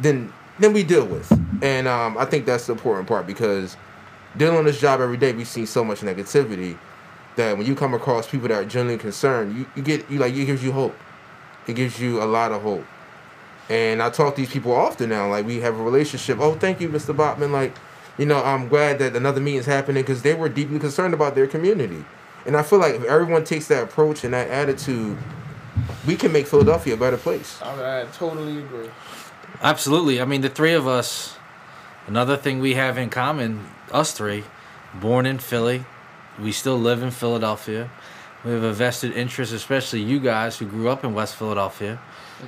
than 0.01 0.33
than 0.59 0.73
we 0.73 0.83
deal 0.83 1.07
with, 1.07 1.31
and 1.63 1.87
um, 1.89 2.19
I 2.19 2.25
think 2.25 2.47
that's 2.47 2.67
the 2.67 2.73
important 2.73 3.09
part 3.09 3.27
because 3.27 3.77
dealing 4.37 4.65
this 4.65 4.81
job 4.81 5.01
every 5.01 5.17
day, 5.17 5.33
we 5.33 5.45
see 5.45 5.67
so 5.67 5.85
much 5.85 6.01
negativity 6.01 6.77
that 7.37 7.57
when 7.57 7.67
you 7.67 7.75
come 7.75 7.95
across 7.95 8.29
people 8.29 8.49
that 8.49 8.63
are 8.63 8.65
genuinely 8.65 8.99
concerned, 9.01 9.57
you, 9.57 9.67
you 9.75 9.83
get 9.83 10.11
you 10.11 10.19
like 10.19 10.35
it 10.35 10.45
gives 10.45 10.63
you 10.63 10.73
hope. 10.73 10.97
It 11.67 11.75
gives 11.75 12.01
you 12.01 12.23
a 12.23 12.25
lot 12.25 12.53
of 12.53 12.63
hope. 12.63 12.85
And 13.69 14.03
I 14.03 14.11
talk 14.11 14.35
to 14.35 14.41
these 14.41 14.51
people 14.51 14.73
often 14.73 15.11
now. 15.11 15.29
Like 15.29 15.47
we 15.47 15.61
have 15.61 15.79
a 15.79 15.83
relationship. 15.83 16.39
Oh, 16.41 16.55
thank 16.55 16.81
you, 16.81 16.89
Mr. 16.89 17.15
Botman. 17.15 17.53
Like, 17.53 17.75
you 18.21 18.27
know, 18.27 18.45
I'm 18.45 18.69
glad 18.69 18.99
that 18.99 19.17
another 19.17 19.41
meeting 19.41 19.61
is 19.61 19.65
happening 19.65 20.03
because 20.03 20.21
they 20.21 20.35
were 20.35 20.51
deeply 20.51 20.79
concerned 20.79 21.15
about 21.15 21.35
their 21.35 21.47
community. 21.47 22.05
And 22.45 22.55
I 22.55 22.63
feel 22.63 22.79
like 22.79 22.95
if 22.95 23.05
everyone 23.05 23.45
takes 23.45 23.69
that 23.69 23.83
approach 23.83 24.25
and 24.25 24.35
that 24.35 24.49
attitude, 24.49 25.17
we 26.07 26.17
can 26.17 26.31
make 26.31 26.47
Philadelphia 26.47 26.93
a 26.93 26.97
better 26.99 27.17
place. 27.17 27.61
I, 27.63 28.03
I 28.03 28.05
totally 28.13 28.59
agree. 28.59 28.91
Absolutely. 29.63 30.21
I 30.21 30.27
mean, 30.27 30.43
the 30.43 30.51
three 30.51 30.75
of 30.75 30.87
us, 30.87 31.39
another 32.07 32.37
thing 32.37 32.61
we 32.61 32.75
have 32.75 32.99
in 32.99 33.09
common, 33.09 33.67
us 33.91 34.13
three, 34.13 34.45
born 34.95 35.25
in 35.25 35.39
Philly, 35.39 35.87
we 36.39 36.53
still 36.53 36.79
live 36.79 37.03
in 37.03 37.11
Philadelphia. 37.11 37.91
We 38.45 38.51
have 38.51 38.63
a 38.63 38.73
vested 38.75 39.13
interest, 39.13 39.55
especially 39.55 40.03
you 40.03 40.21
guys 40.21 40.59
who 40.59 40.67
grew 40.67 40.91
up 40.91 41.05
in 41.05 41.15
West 41.15 41.37
Philadelphia. 41.37 41.99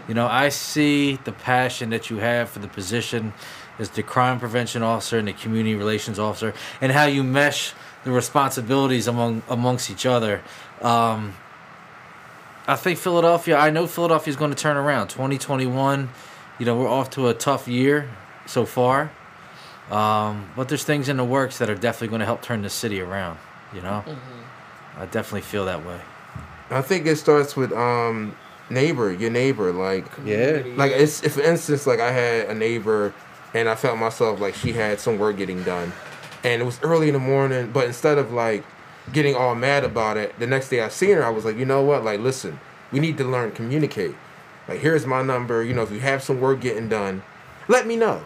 You 0.09 0.15
know, 0.15 0.27
I 0.27 0.49
see 0.49 1.17
the 1.25 1.33
passion 1.33 1.91
that 1.91 2.11
you 2.11 2.19
have 2.19 2.51
for 2.51 2.59
the 2.59 2.69
position 2.69 3.33
as 3.79 3.91
the 3.91 4.03
crime 4.03 4.39
prevention 4.39 4.83
officer 4.83 5.19
and 5.19 5.29
the 5.29 5.33
community 5.33 5.75
relations 5.75 6.19
officer, 6.19 6.55
and 6.81 6.93
how 6.93 7.07
you 7.07 7.23
mesh 7.23 7.75
the 8.05 8.13
responsibilities 8.13 9.07
among 9.07 9.43
amongst 9.49 9.91
each 9.91 10.07
other. 10.07 10.43
Um, 10.81 11.35
I 12.67 12.77
think 12.77 12.99
Philadelphia. 12.99 13.57
I 13.57 13.71
know 13.71 13.87
Philadelphia 13.87 14.31
is 14.31 14.37
going 14.37 14.51
to 14.51 14.57
turn 14.57 14.77
around. 14.77 15.09
2021. 15.09 16.09
You 16.59 16.67
know, 16.67 16.77
we're 16.77 16.89
off 16.89 17.11
to 17.11 17.29
a 17.29 17.35
tough 17.35 17.67
year 17.67 18.09
so 18.47 18.65
far, 18.67 19.11
um, 19.91 20.51
but 20.55 20.69
there's 20.69 20.85
things 20.85 21.09
in 21.09 21.17
the 21.17 21.25
works 21.25 21.59
that 21.59 21.69
are 21.71 21.75
definitely 21.75 22.09
going 22.09 22.21
to 22.21 22.27
help 22.27 22.43
turn 22.43 22.63
the 22.63 22.71
city 22.71 23.01
around. 23.01 23.39
You 23.75 23.81
know, 23.81 24.05
I 24.97 25.07
definitely 25.07 25.41
feel 25.41 25.65
that 25.65 25.85
way. 25.85 26.01
I 26.71 26.83
think 26.83 27.07
it 27.07 27.17
starts 27.17 27.57
with 27.57 27.73
um 27.73 28.37
neighbor, 28.73 29.13
your 29.13 29.31
neighbor. 29.31 29.73
Like 29.73 30.07
yeah, 30.25 30.63
like 30.77 30.93
it's 30.93 31.23
if 31.23 31.35
for 31.35 31.43
instance 31.43 31.87
like 31.87 32.01
I 32.01 32.11
had 32.11 32.49
a 32.49 32.55
neighbor 32.55 33.15
and 33.55 33.69
I 33.69 33.75
felt 33.75 33.99
myself 33.99 34.41
like 34.41 34.55
she 34.55 34.73
had 34.73 35.01
some 35.01 35.19
work 35.19 35.37
getting 35.37 35.63
done. 35.63 35.93
And 36.45 36.61
it 36.61 36.65
was 36.65 36.81
early 36.83 37.09
in 37.09 37.13
the 37.13 37.21
morning, 37.21 37.71
but 37.71 37.87
instead 37.87 38.19
of 38.19 38.33
like 38.33 38.65
getting 39.13 39.37
all 39.37 39.55
mad 39.55 39.85
about 39.85 40.17
it, 40.17 40.37
the 40.39 40.47
next 40.47 40.71
day 40.71 40.81
I 40.81 40.89
seen 40.89 41.15
her, 41.17 41.25
I 41.25 41.31
was 41.31 41.45
like, 41.45 41.57
you 41.57 41.65
know 41.65 41.83
what? 41.83 42.05
Like 42.05 42.21
listen, 42.21 42.59
we 42.91 42.99
need 42.99 43.19
to 43.19 43.25
learn 43.25 43.53
communicate. 43.53 44.15
Like 44.69 44.81
here's 44.81 45.07
my 45.07 45.23
number, 45.23 45.63
you 45.63 45.75
know, 45.75 45.83
if 45.83 45.91
you 45.91 46.01
have 46.01 46.23
some 46.23 46.41
work 46.41 46.61
getting 46.61 46.89
done, 46.89 47.23
let 47.69 47.87
me 47.87 47.97
know. 47.97 48.25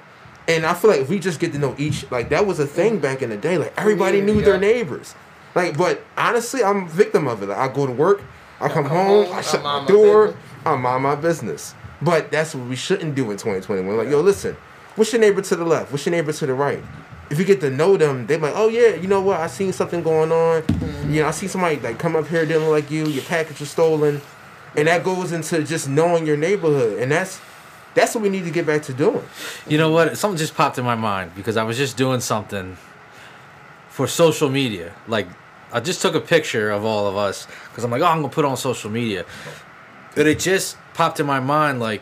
And 0.48 0.64
I 0.64 0.74
feel 0.74 0.90
like 0.90 1.00
if 1.00 1.08
we 1.08 1.18
just 1.18 1.40
get 1.40 1.52
to 1.52 1.58
know 1.58 1.74
each 1.76 2.10
like 2.10 2.28
that 2.28 2.46
was 2.46 2.60
a 2.60 2.66
thing 2.66 2.98
back 2.98 3.20
in 3.20 3.30
the 3.30 3.36
day. 3.36 3.58
Like 3.58 3.74
everybody 3.76 4.20
knew 4.20 4.40
their 4.40 4.58
neighbors. 4.58 5.14
Like, 5.56 5.74
but 5.78 6.04
honestly, 6.18 6.62
I'm 6.62 6.84
a 6.84 6.88
victim 6.88 7.26
of 7.26 7.42
it. 7.42 7.46
Like, 7.46 7.56
I 7.56 7.72
go 7.72 7.86
to 7.86 7.92
work, 7.92 8.20
I 8.60 8.68
come, 8.68 8.84
come 8.84 8.96
home, 8.96 9.26
home, 9.26 9.34
I 9.34 9.38
I 9.38 9.42
shut 9.42 9.62
my 9.62 9.80
my 9.80 9.86
door, 9.86 10.26
business. 10.26 10.44
I 10.64 10.76
mind 10.76 11.02
my 11.02 11.14
business. 11.14 11.74
But 12.00 12.30
that's 12.30 12.54
what 12.54 12.68
we 12.68 12.76
shouldn't 12.76 13.14
do 13.14 13.30
in 13.30 13.36
2021. 13.36 13.96
Like, 13.96 14.08
yo, 14.08 14.20
listen, 14.20 14.56
what's 14.96 15.12
your 15.12 15.20
neighbor 15.20 15.42
to 15.42 15.56
the 15.56 15.64
left? 15.64 15.92
What's 15.92 16.04
your 16.04 16.14
neighbor 16.14 16.32
to 16.32 16.46
the 16.46 16.54
right? 16.54 16.82
If 17.30 17.38
you 17.38 17.44
get 17.44 17.60
to 17.60 17.70
know 17.70 17.96
them, 17.96 18.26
they're 18.26 18.38
like, 18.38 18.52
oh 18.54 18.68
yeah, 18.68 18.94
you 18.94 19.08
know 19.08 19.20
what? 19.20 19.40
I 19.40 19.46
seen 19.48 19.72
something 19.72 20.02
going 20.02 20.30
on. 20.30 20.62
Mm-hmm. 20.62 21.12
You 21.12 21.22
know, 21.22 21.28
I 21.28 21.30
see 21.32 21.48
somebody 21.48 21.76
like 21.76 21.98
come 21.98 22.14
up 22.16 22.28
here 22.28 22.46
dealing 22.46 22.70
like 22.70 22.90
you. 22.90 23.06
Your 23.06 23.24
package 23.24 23.60
was 23.60 23.70
stolen, 23.70 24.20
and 24.76 24.86
that 24.86 25.02
goes 25.02 25.32
into 25.32 25.62
just 25.64 25.88
knowing 25.88 26.26
your 26.26 26.36
neighborhood, 26.36 26.98
and 27.00 27.10
that's 27.10 27.40
that's 27.94 28.14
what 28.14 28.22
we 28.22 28.28
need 28.28 28.44
to 28.44 28.50
get 28.50 28.66
back 28.66 28.82
to 28.82 28.92
doing. 28.92 29.24
You 29.66 29.78
know 29.78 29.90
what? 29.90 30.16
Something 30.18 30.36
just 30.36 30.54
popped 30.54 30.78
in 30.78 30.84
my 30.84 30.94
mind 30.94 31.34
because 31.34 31.56
I 31.56 31.64
was 31.64 31.76
just 31.76 31.96
doing 31.96 32.20
something 32.20 32.76
for 33.88 34.06
social 34.06 34.50
media. 34.50 34.92
Like, 35.08 35.26
I 35.76 35.80
just 35.80 36.00
took 36.00 36.14
a 36.14 36.20
picture 36.22 36.70
of 36.70 36.86
all 36.86 37.06
of 37.06 37.18
us 37.18 37.46
because 37.68 37.84
I'm 37.84 37.90
like, 37.90 38.00
oh, 38.00 38.06
I'm 38.06 38.22
gonna 38.22 38.32
put 38.32 38.46
it 38.46 38.48
on 38.48 38.56
social 38.56 38.90
media. 38.90 39.26
But 40.14 40.26
it 40.26 40.38
just 40.38 40.78
popped 40.94 41.20
in 41.20 41.26
my 41.26 41.38
mind, 41.38 41.80
like, 41.80 42.00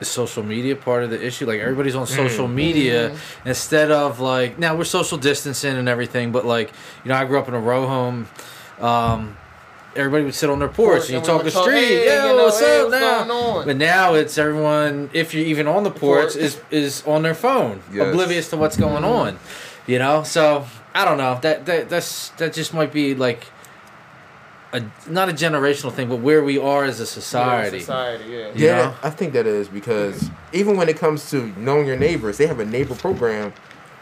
is 0.00 0.08
social 0.08 0.42
media 0.42 0.74
part 0.74 1.04
of 1.04 1.10
the 1.10 1.24
issue? 1.24 1.46
Like, 1.46 1.60
everybody's 1.60 1.94
on 1.94 2.06
mm. 2.06 2.16
social 2.16 2.48
media 2.48 3.10
mm-hmm. 3.10 3.48
instead 3.48 3.92
of 3.92 4.18
like, 4.18 4.58
now 4.58 4.74
we're 4.74 4.82
social 4.82 5.18
distancing 5.18 5.76
and 5.76 5.88
everything, 5.88 6.32
but 6.32 6.44
like, 6.44 6.72
you 7.04 7.10
know, 7.10 7.14
I 7.14 7.26
grew 7.26 7.38
up 7.38 7.46
in 7.46 7.54
a 7.54 7.60
row 7.60 7.86
home. 7.86 8.26
Um, 8.80 9.36
everybody 9.94 10.24
would 10.24 10.34
sit 10.34 10.50
on 10.50 10.58
their 10.58 10.66
porch, 10.66 11.02
Porch, 11.02 11.10
and 11.10 11.20
you 11.20 11.20
talk 11.20 11.44
would 11.44 11.46
the 11.46 11.50
talk, 11.52 11.62
street. 11.62 11.78
"Hey, 11.78 12.06
Yo, 12.06 12.30
you 12.30 12.36
know, 12.36 12.44
what's 12.44 12.58
hey, 12.58 12.80
up 12.80 12.88
what's 12.88 13.00
now? 13.00 13.24
going 13.24 13.30
on? 13.30 13.66
But 13.66 13.76
now 13.76 14.14
it's 14.14 14.36
everyone, 14.36 15.10
if 15.12 15.32
you're 15.32 15.46
even 15.46 15.68
on 15.68 15.84
the 15.84 15.92
porch, 15.92 16.32
Porch. 16.32 16.36
is 16.36 16.60
is 16.72 17.04
on 17.06 17.22
their 17.22 17.34
phone, 17.34 17.82
Yes. 17.92 18.08
oblivious 18.08 18.50
to 18.50 18.56
what's 18.56 18.76
going 18.76 19.04
mm-hmm. 19.04 19.36
on. 19.36 19.38
You 19.86 20.00
know, 20.00 20.24
so 20.24 20.66
I 20.94 21.04
don't 21.04 21.18
know. 21.18 21.38
That 21.42 21.66
that 21.66 21.88
that's 21.88 22.30
that 22.30 22.52
just 22.52 22.74
might 22.74 22.92
be 22.92 23.14
like 23.14 23.46
a 24.72 24.82
not 25.06 25.28
a 25.28 25.32
generational 25.32 25.92
thing, 25.92 26.08
but 26.08 26.16
where 26.16 26.42
we 26.42 26.58
are 26.58 26.84
as 26.84 27.00
a 27.00 27.06
society. 27.06 27.80
society, 27.80 28.24
yeah. 28.28 28.48
You 28.54 28.66
Yeah, 28.66 28.76
know? 28.76 28.94
I 29.02 29.10
think 29.10 29.32
that 29.32 29.46
is 29.46 29.68
because 29.68 30.30
even 30.52 30.76
when 30.76 30.88
it 30.88 30.98
comes 30.98 31.30
to 31.30 31.52
knowing 31.56 31.86
your 31.86 31.96
neighbors, 31.96 32.38
they 32.38 32.46
have 32.46 32.60
a 32.60 32.64
neighbor 32.64 32.94
program 32.94 33.52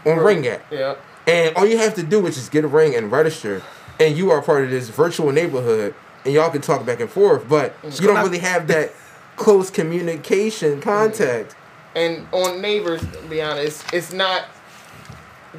on 0.04 0.18
Ring 0.18 0.46
app. 0.46 0.64
Yeah. 0.70 0.96
And 1.26 1.56
all 1.56 1.66
you 1.66 1.78
have 1.78 1.94
to 1.94 2.02
do 2.02 2.26
is 2.26 2.36
just 2.36 2.52
get 2.52 2.64
a 2.64 2.68
ring 2.68 2.94
and 2.94 3.10
register, 3.10 3.62
and 3.98 4.16
you 4.16 4.30
are 4.30 4.40
part 4.40 4.64
of 4.64 4.70
this 4.70 4.88
virtual 4.88 5.32
neighborhood, 5.32 5.94
and 6.24 6.32
y'all 6.32 6.50
can 6.50 6.60
talk 6.60 6.86
back 6.86 7.00
and 7.00 7.10
forth. 7.10 7.48
But 7.48 7.80
mm. 7.82 8.00
you 8.00 8.06
don't 8.06 8.22
really 8.22 8.38
have 8.38 8.68
that 8.68 8.92
close 9.36 9.70
communication 9.70 10.80
contact. 10.80 11.52
Mm. 11.52 11.56
And 11.96 12.26
on 12.32 12.60
neighbors, 12.60 13.00
to 13.00 13.22
be 13.28 13.40
honest, 13.40 13.92
it's 13.92 14.12
not 14.12 14.44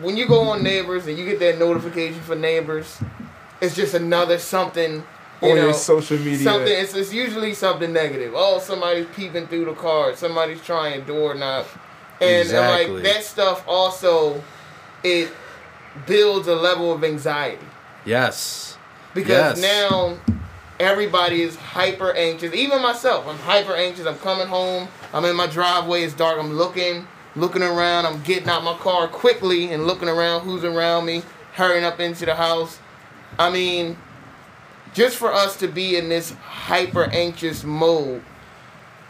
when 0.01 0.17
you 0.17 0.27
go 0.27 0.41
on 0.49 0.63
neighbors 0.63 1.07
and 1.07 1.17
you 1.17 1.25
get 1.25 1.39
that 1.39 1.57
notification 1.59 2.21
for 2.21 2.35
neighbors, 2.35 2.99
it's 3.61 3.75
just 3.75 3.93
another 3.93 4.37
something 4.37 5.03
you 5.41 5.49
On 5.49 5.55
know, 5.55 5.63
your 5.65 5.73
social 5.73 6.17
media. 6.17 6.37
Something 6.39 6.73
it's, 6.73 6.95
it's 6.95 7.13
usually 7.13 7.53
something 7.53 7.93
negative. 7.93 8.33
Oh, 8.35 8.59
somebody's 8.59 9.05
peeping 9.15 9.47
through 9.47 9.65
the 9.65 9.73
car, 9.73 10.15
somebody's 10.15 10.61
trying 10.63 11.03
door 11.05 11.35
knock. 11.35 11.67
And 12.19 12.41
Exactly. 12.41 12.93
like 12.95 13.03
that 13.03 13.23
stuff 13.23 13.63
also 13.67 14.43
it 15.03 15.31
builds 16.07 16.47
a 16.47 16.55
level 16.55 16.91
of 16.91 17.03
anxiety. 17.03 17.65
Yes. 18.05 18.77
because 19.13 19.61
Yes. 19.61 19.85
now 19.85 20.17
everybody 20.79 21.41
is 21.43 21.55
hyper 21.55 22.13
anxious. 22.13 22.53
Even 22.53 22.81
myself, 22.81 23.27
I'm 23.27 23.37
hyper 23.37 23.75
anxious. 23.75 24.05
I'm 24.07 24.17
coming 24.19 24.47
home. 24.47 24.87
I'm 25.13 25.25
in 25.25 25.35
my 25.35 25.47
driveway. 25.47 26.03
It's 26.03 26.13
dark. 26.13 26.39
I'm 26.39 26.53
looking, 26.53 27.07
looking 27.37 27.61
around. 27.61 28.05
I'm 28.05 28.21
getting 28.23 28.49
out 28.49 28.63
my 28.63 28.75
car 28.77 29.07
quickly 29.07 29.71
and 29.71 29.87
looking 29.87 30.09
around 30.09 30.41
who's 30.41 30.63
around 30.63 31.05
me, 31.05 31.23
hurrying 31.53 31.85
up 31.85 31.99
into 31.99 32.25
the 32.25 32.35
house. 32.35 32.79
I 33.39 33.49
mean, 33.49 33.97
just 34.93 35.17
for 35.17 35.31
us 35.31 35.55
to 35.57 35.67
be 35.67 35.95
in 35.95 36.09
this 36.09 36.31
hyper 36.31 37.05
anxious 37.11 37.63
mode 37.63 38.23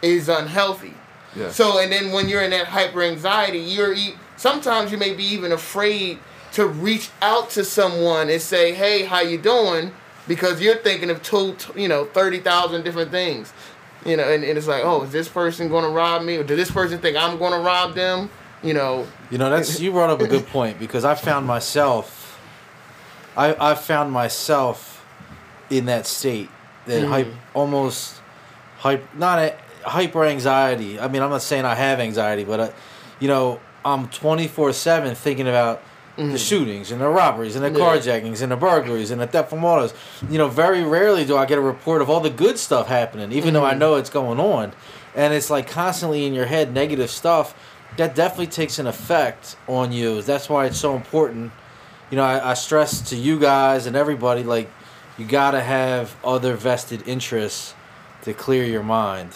is 0.01 0.29
unhealthy. 0.29 0.93
Yeah. 1.35 1.51
So, 1.51 1.79
and 1.79 1.91
then 1.91 2.11
when 2.11 2.29
you're 2.29 2.41
in 2.41 2.51
that 2.51 2.67
hyper 2.67 3.03
anxiety, 3.03 3.59
you're 3.59 3.95
sometimes 4.35 4.91
you 4.91 4.97
may 4.97 5.13
be 5.13 5.23
even 5.23 5.51
afraid 5.51 6.19
to 6.53 6.67
reach 6.67 7.09
out 7.21 7.49
to 7.51 7.63
someone 7.63 8.29
and 8.29 8.41
say, 8.41 8.73
"Hey, 8.73 9.03
how 9.03 9.21
you 9.21 9.37
doing?" 9.37 9.91
Because 10.27 10.61
you're 10.61 10.77
thinking 10.77 11.09
of 11.09 11.23
two, 11.23 11.55
you 11.75 11.87
know, 11.87 12.05
thirty 12.05 12.39
thousand 12.39 12.83
different 12.83 13.11
things, 13.11 13.53
you 14.07 14.17
know, 14.17 14.23
and, 14.23 14.43
and 14.43 14.57
it's 14.57 14.67
like, 14.67 14.83
"Oh, 14.83 15.03
is 15.03 15.11
this 15.11 15.27
person 15.27 15.69
going 15.69 15.83
to 15.83 15.89
rob 15.91 16.23
me, 16.23 16.37
or 16.37 16.43
does 16.43 16.57
this 16.57 16.71
person 16.71 16.99
think 16.99 17.17
I'm 17.17 17.37
going 17.37 17.51
to 17.51 17.59
rob 17.59 17.93
them?" 17.93 18.29
You 18.63 18.73
know, 18.73 19.05
You 19.29 19.37
know, 19.37 19.49
that's 19.49 19.79
you 19.79 19.91
brought 19.91 20.09
up 20.09 20.21
a 20.21 20.27
good 20.27 20.47
point 20.57 20.79
because 20.79 21.05
I 21.05 21.13
found 21.15 21.45
myself, 21.45 22.39
I 23.35 23.71
I 23.71 23.75
found 23.75 24.11
myself 24.11 25.05
in 25.69 25.85
that 25.85 26.07
state, 26.07 26.49
that 26.85 27.03
Mm. 27.03 27.07
hype, 27.07 27.33
almost 27.53 28.15
hype, 28.79 29.03
not 29.17 29.39
a, 29.39 29.53
hyper 29.83 30.23
anxiety. 30.25 30.99
I 30.99 31.07
mean, 31.07 31.21
I'm 31.21 31.29
not 31.29 31.41
saying 31.41 31.65
I 31.65 31.75
have 31.75 31.99
anxiety, 31.99 32.43
but 32.45 32.59
I, 32.59 32.71
you 33.19 33.27
know, 33.27 33.59
I'm 33.85 34.07
24 34.09 34.73
seven 34.73 35.13
thinking 35.15 35.47
about 35.47 35.81
the 36.17 36.37
shootings 36.37 36.91
and 36.91 36.99
the 36.99 37.07
robberies 37.07 37.55
and 37.55 37.63
the 37.63 37.69
Mm. 37.69 37.77
Yeah. 37.77 37.83
carjackings 38.19 38.41
and 38.41 38.51
the 38.51 38.55
burglaries 38.55 39.11
and 39.11 39.21
the 39.21 39.27
theft 39.27 39.51
from 39.51 39.63
autos. 39.63 39.93
You 40.29 40.39
know, 40.39 40.47
very 40.47 40.83
rarely 40.83 41.23
do 41.25 41.37
I 41.37 41.45
get 41.45 41.57
a 41.59 41.61
report 41.61 42.01
of 42.01 42.09
all 42.09 42.19
the 42.19 42.31
good 42.31 42.57
stuff 42.57 42.87
happening, 42.87 43.31
even 43.31 43.53
though 43.53 43.63
I 43.65 43.73
Mm. 43.75 43.77
know 43.79 43.95
it's 43.95 44.09
going 44.09 44.39
on, 44.39 44.73
and 45.15 45.33
it's 45.33 45.49
like 45.51 45.69
constantly 45.69 46.25
in 46.25 46.33
your 46.33 46.45
head 46.47 46.73
negative 46.73 47.11
stuff. 47.11 47.53
That 47.97 48.13
definitely 48.15 48.47
takes 48.47 48.79
an 48.79 48.87
effect 48.87 49.55
on 49.67 49.91
you. 49.91 50.21
That's 50.21 50.49
why 50.49 50.65
it's 50.65 50.77
so 50.79 50.95
important. 50.95 51.51
You 52.09 52.17
know, 52.17 52.23
I, 52.23 52.51
I 52.51 52.53
stress 52.55 52.99
to 53.09 53.15
you 53.15 53.39
guys 53.39 53.85
and 53.85 53.95
everybody 53.95 54.43
like 54.43 54.69
you 55.17 55.25
gotta 55.25 55.61
have 55.61 56.15
other 56.23 56.53
vested 56.55 57.07
interests 57.07 57.73
to 58.23 58.33
clear 58.33 58.63
your 58.63 58.83
mind. 58.83 59.29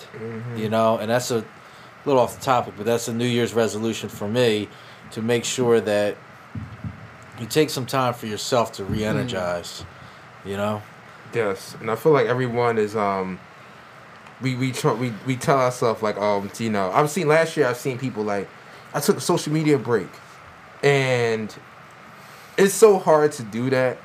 You 0.55 0.69
know, 0.69 0.97
and 0.97 1.09
that's 1.11 1.31
a 1.31 1.43
little 2.05 2.21
off 2.21 2.37
the 2.37 2.43
topic, 2.43 2.73
but 2.77 2.85
that's 2.85 3.07
a 3.07 3.13
New 3.13 3.25
Year's 3.25 3.53
resolution 3.53 4.09
for 4.09 4.27
me 4.27 4.67
to 5.11 5.21
make 5.21 5.43
sure 5.45 5.79
that 5.81 6.17
you 7.41 7.47
take 7.47 7.69
some 7.69 7.85
time 7.85 8.13
for 8.13 8.27
yourself 8.27 8.71
to 8.73 8.85
re-energize. 8.85 9.83
You 10.45 10.57
know, 10.57 10.81
Yes, 11.33 11.75
and 11.79 11.89
I 11.89 11.95
feel 11.95 12.11
like 12.11 12.27
everyone 12.27 12.77
is 12.77 12.95
um. 12.95 13.39
We 14.41 14.55
we 14.55 14.71
try, 14.71 14.93
we 14.93 15.13
we 15.27 15.35
tell 15.35 15.59
ourselves 15.59 16.01
like 16.01 16.17
um 16.17 16.49
you 16.57 16.69
know 16.71 16.91
I've 16.91 17.11
seen 17.11 17.27
last 17.27 17.55
year 17.55 17.67
I've 17.67 17.77
seen 17.77 17.99
people 17.99 18.23
like 18.23 18.49
I 18.93 18.99
took 18.99 19.17
a 19.17 19.21
social 19.21 19.53
media 19.53 19.77
break, 19.77 20.09
and 20.81 21.55
it's 22.57 22.73
so 22.73 22.97
hard 22.97 23.31
to 23.33 23.43
do 23.43 23.69
that 23.69 23.97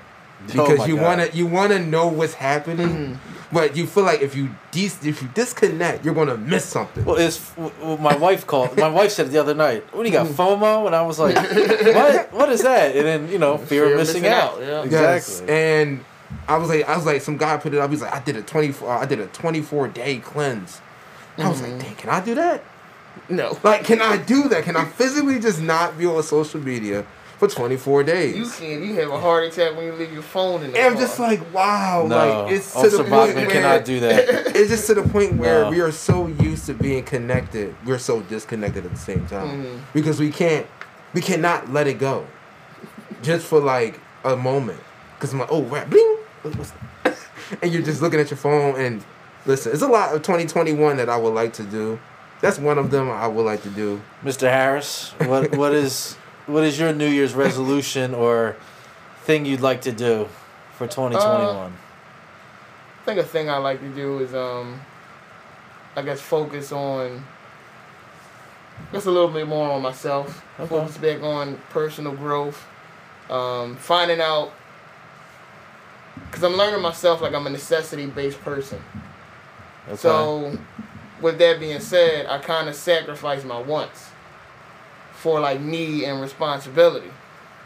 because 0.47 0.81
Oh 0.81 0.87
you 0.87 0.97
wanna 0.97 1.29
you 1.33 1.47
wanna 1.47 1.79
know 1.79 2.09
what's 2.09 2.35
happening, 2.35 3.19
but 3.53 3.77
you 3.77 3.87
feel 3.87 4.03
like 4.05 4.21
if 4.21 4.35
you 4.35 4.51
dis- 4.71 5.05
if 5.05 5.23
you 5.23 5.29
disconnect 5.35 6.05
you're 6.05 6.15
gonna 6.15 6.37
miss 6.37 6.65
something. 6.65 7.05
well, 7.05 7.17
it's 7.17 7.57
well, 7.57 7.97
my 7.99 8.17
wife 8.17 8.47
called. 8.47 8.77
My 8.77 8.89
wife 8.89 9.13
said 9.13 9.27
it 9.27 9.31
the 9.31 9.39
other 9.39 9.55
night. 9.55 9.85
What 9.95 10.03
do 10.03 10.09
you 10.09 10.13
got, 10.13 10.27
mm. 10.27 10.33
FOMO? 10.33 10.87
And 10.87 10.95
I 10.95 11.03
was 11.03 11.19
like, 11.19 11.37
what? 11.37 12.33
What 12.33 12.49
is 12.51 12.63
that? 12.63 12.97
And 12.97 13.07
then 13.07 13.29
you 13.31 13.39
know, 13.39 13.59
fear, 13.59 13.93
of 13.93 13.97
missing, 13.97 14.27
out. 14.27 14.61
yeah. 14.61 14.85
Yes, 14.85 15.41
Exactly. 15.41 15.55
and 15.55 16.05
I 16.49 16.57
was 16.59 16.69
like, 16.69 16.89
I 16.89 16.97
was 16.97 17.07
like, 17.07 17.23
some 17.23 17.37
guy 17.37 17.57
put 17.57 17.75
it 17.75 17.81
up. 17.81 17.91
He's 17.91 18.03
like, 18.03 18.13
I 18.13 18.21
did 18.21 18.37
a 18.37 18.43
twenty 18.43 18.73
four, 18.73 18.91
I 18.91 19.07
did 19.07 19.21
a 19.21 19.27
twenty 19.29 19.63
four 19.63 19.89
day 19.89 20.19
cleanse. 20.19 20.81
I 21.39 21.49
was 21.49 21.61
like, 21.61 21.73
mm-hmm. 21.73 21.81
dang, 21.81 21.95
can 21.97 22.11
I 22.11 22.25
do 22.25 22.35
that? 22.37 22.65
No. 23.29 23.59
Like, 23.63 23.85
can 23.85 24.01
I 24.01 24.17
do 24.17 24.49
that? 24.49 24.65
Can 24.65 24.77
I 24.77 24.85
physically 24.85 25.39
just 25.39 25.61
not 25.61 25.99
be 25.99 26.07
on 26.07 26.23
social 26.23 26.61
media 26.61 27.07
for 27.39 27.49
24 27.49 28.03
days? 28.05 28.37
You 28.37 28.49
can't. 28.49 28.85
You 28.85 28.95
have 28.95 29.11
a 29.11 29.21
heart 29.21 29.45
attack 29.45 29.77
when 29.77 29.85
you 29.87 29.93
leave 29.93 30.13
your 30.13 30.23
phone 30.23 30.63
in 30.63 30.73
the 30.73 30.79
and 30.79 30.95
I'm 30.95 31.01
just 31.01 31.19
like, 31.19 31.41
wow, 31.55 32.07
No, 32.09 32.43
like 32.45 32.53
it's 32.53 32.73
to 32.73 32.79
Officer 32.79 32.97
the 32.99 33.03
point 33.05 33.11
Bachman 33.11 33.45
where 33.47 33.51
cannot 33.53 33.85
do 33.85 34.01
that. 34.01 34.29
it's 34.57 34.71
just 34.71 34.87
to 34.87 34.95
the 34.95 35.03
point 35.03 35.35
where 35.37 35.65
No. 35.65 35.71
we 35.71 35.81
are 35.81 35.93
so 35.93 36.27
used 36.29 36.67
to 36.67 36.75
being 36.75 37.05
connected, 37.05 37.75
we're 37.85 37.99
so 37.99 38.23
disconnected 38.23 38.85
at 38.87 38.91
the 38.93 38.99
same 38.99 39.27
time 39.27 39.65
Mhm. 39.65 39.81
because 39.93 40.19
we 40.21 40.31
can't, 40.31 40.67
we 41.15 41.21
cannot 41.21 41.73
let 41.73 41.87
it 41.87 41.99
go, 41.99 42.27
just 43.23 43.47
for 43.47 43.61
like 43.61 44.01
a 44.25 44.37
moment. 44.37 44.81
Because 45.17 45.33
I'm 45.33 45.39
like, 45.41 45.49
oh, 45.53 45.63
right, 45.65 45.89
bling, 45.89 46.17
What's- 46.43 46.57
what's- 47.03 47.27
and 47.63 47.73
you're 47.73 47.83
just 47.83 48.03
looking 48.03 48.19
at 48.21 48.31
your 48.31 48.37
phone 48.39 48.79
and 48.81 49.05
listen. 49.47 49.73
It's 49.73 49.83
a 49.83 49.87
lot 49.89 50.15
of 50.15 50.23
2021 50.23 50.97
that 50.97 51.09
I 51.09 51.17
would 51.17 51.35
like 51.35 51.53
to 51.55 51.63
do. 51.63 51.99
That's 52.41 52.59
one 52.59 52.77
of 52.77 52.91
them 52.91 53.11
I 53.11 53.27
would 53.27 53.45
like 53.47 53.63
to 53.63 53.71
do. 53.71 54.01
Mr. 54.25 54.51
Harris, 54.51 55.13
what 55.21 55.57
what 55.57 55.73
is 55.73 56.17
what 56.47 56.65
is 56.65 56.79
your 56.79 56.93
New 56.93 57.09
Year's 57.09 57.35
resolution 57.35 58.15
or 58.15 58.57
thing 59.25 59.45
you'd 59.45 59.61
like 59.61 59.83
to 59.83 59.93
do 59.93 60.29
for 60.77 60.87
2021? 60.87 61.73
I 61.73 63.05
think 63.05 63.19
a 63.21 63.25
thing 63.25 63.51
I 63.51 63.59
like 63.59 63.81
to 63.81 63.89
do 63.89 64.19
is, 64.21 64.35
um, 64.35 64.81
I 65.95 66.03
guess, 66.03 66.21
focus 66.21 66.73
on 66.73 67.25
just 68.93 69.07
a 69.07 69.11
little 69.11 69.31
bit 69.31 69.47
more 69.47 69.71
on 69.71 69.83
myself. 69.83 70.45
Okay. 70.59 70.69
Focus 70.69 70.99
back 70.99 71.23
on 71.23 71.59
personal 71.71 72.13
growth. 72.13 72.65
Um, 73.31 73.77
finding 73.77 74.21
out, 74.21 74.53
because 76.15 76.43
I'm 76.45 76.55
learning 76.55 76.83
myself 76.83 77.21
like 77.21 77.35
I'm 77.35 77.47
a 77.47 77.51
necessity 77.51 78.07
based 78.07 78.41
person. 78.41 78.83
Okay. 79.87 79.97
So, 79.97 80.59
with 81.21 81.39
that 81.39 81.59
being 81.59 81.81
said, 81.81 82.27
I 82.27 82.39
kind 82.39 82.69
of 82.69 82.75
sacrifice 82.75 83.45
my 83.45 83.61
wants 83.61 84.11
for 85.27 85.41
like 85.41 85.61
me 85.61 86.05
and 86.05 86.21
responsibility. 86.23 87.11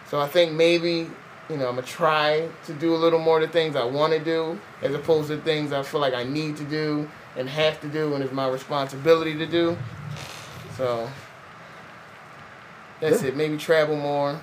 So 0.08 0.18
I 0.18 0.26
think 0.26 0.52
maybe 0.52 1.06
you 1.50 1.56
know 1.58 1.68
I'm 1.68 1.74
gonna 1.74 1.82
try 1.82 2.48
to 2.64 2.72
do 2.72 2.94
a 2.94 2.96
little 3.04 3.18
more 3.18 3.38
of 3.38 3.42
the 3.46 3.52
things 3.52 3.76
I 3.76 3.84
want 3.84 4.14
to 4.14 4.18
do 4.18 4.58
as 4.80 4.94
opposed 4.94 5.28
to 5.28 5.36
things 5.36 5.70
I 5.70 5.82
feel 5.82 6.00
like 6.00 6.14
I 6.14 6.24
need 6.24 6.56
to 6.56 6.64
do 6.64 7.06
and 7.36 7.46
have 7.50 7.78
to 7.82 7.88
do 7.88 8.14
and 8.14 8.24
it's 8.24 8.32
my 8.32 8.48
responsibility 8.48 9.34
to 9.36 9.44
do. 9.44 9.76
So 10.78 11.10
that's 13.00 13.22
Yeah. 13.22 13.28
it. 13.28 13.36
Maybe 13.36 13.58
travel 13.58 13.96
more. 13.96 14.40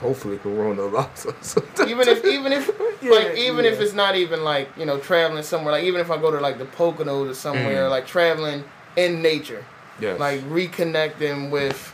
Hopefully, 0.00 0.38
Corona 0.38 0.82
allows 0.82 1.26
us. 1.26 1.56
even 1.84 2.06
if 2.08 2.24
even 2.24 2.52
if 2.52 2.70
Yeah, 3.02 3.10
like 3.10 3.36
even 3.36 3.64
if 3.64 3.80
it's 3.80 3.92
not 3.92 4.14
even 4.14 4.44
like 4.44 4.68
you 4.76 4.86
know 4.86 4.98
traveling 5.00 5.42
somewhere 5.42 5.72
like 5.72 5.82
even 5.84 6.00
if 6.00 6.12
I 6.12 6.16
go 6.16 6.30
to 6.30 6.38
like 6.38 6.58
the 6.58 6.66
Poconos 6.66 7.28
or 7.28 7.34
somewhere 7.34 7.86
Mhm. 7.88 7.90
like 7.90 8.06
traveling 8.06 8.62
in 8.94 9.20
nature 9.20 9.64
yes. 9.98 10.20
like 10.20 10.40
reconnecting 10.42 11.50
with 11.50 11.91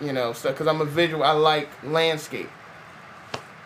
you 0.00 0.12
know 0.12 0.32
stuff 0.32 0.52
because 0.52 0.66
I'm 0.66 0.80
a 0.80 0.84
visual 0.84 1.22
I 1.22 1.32
like 1.32 1.68
landscape 1.84 2.48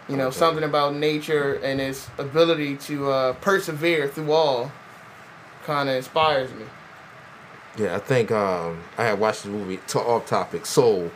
you 0.09 0.17
know 0.17 0.27
Okay. 0.29 0.37
something 0.39 0.65
about 0.65 0.95
nature 0.95 1.55
and 1.63 1.81
its 1.81 2.09
ability 2.19 2.77
to 2.77 3.11
uh, 3.11 3.33
persevere 3.35 4.09
through 4.09 4.33
all 4.33 4.73
kind 5.65 5.89
of 5.89 5.95
inspires 5.97 6.51
me 6.55 6.65
Yeah, 7.79 7.97
I 7.97 7.99
think 8.01 8.31
um, 8.33 8.83
I 8.99 9.05
had 9.05 9.19
watched 9.21 9.45
the 9.45 9.51
movie 9.51 9.79
to 9.89 10.01
off 10.01 10.27
topic 10.27 10.67
Soul. 10.67 11.11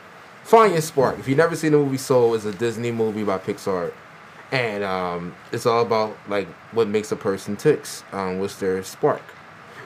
Find 0.45 0.73
your 0.73 0.83
spark. 0.83 1.19
If 1.19 1.27
you've 1.27 1.39
never 1.39 1.57
seen 1.57 1.73
the 1.73 1.79
movie 1.79 1.97
Soul, 1.97 2.35
it's 2.35 2.45
a 2.45 2.53
Disney 2.53 2.93
movie 2.93 3.25
by 3.25 3.39
Pixar, 3.39 3.93
and 4.53 4.85
um, 4.85 5.35
it's 5.53 5.65
all 5.67 5.83
about 5.83 6.17
like 6.29 6.47
what 6.73 6.87
makes 6.87 7.11
a 7.11 7.17
person 7.17 7.57
ticks. 7.57 8.05
Um, 8.13 8.39
what's 8.39 8.57
their 8.57 8.83
spark? 8.85 9.23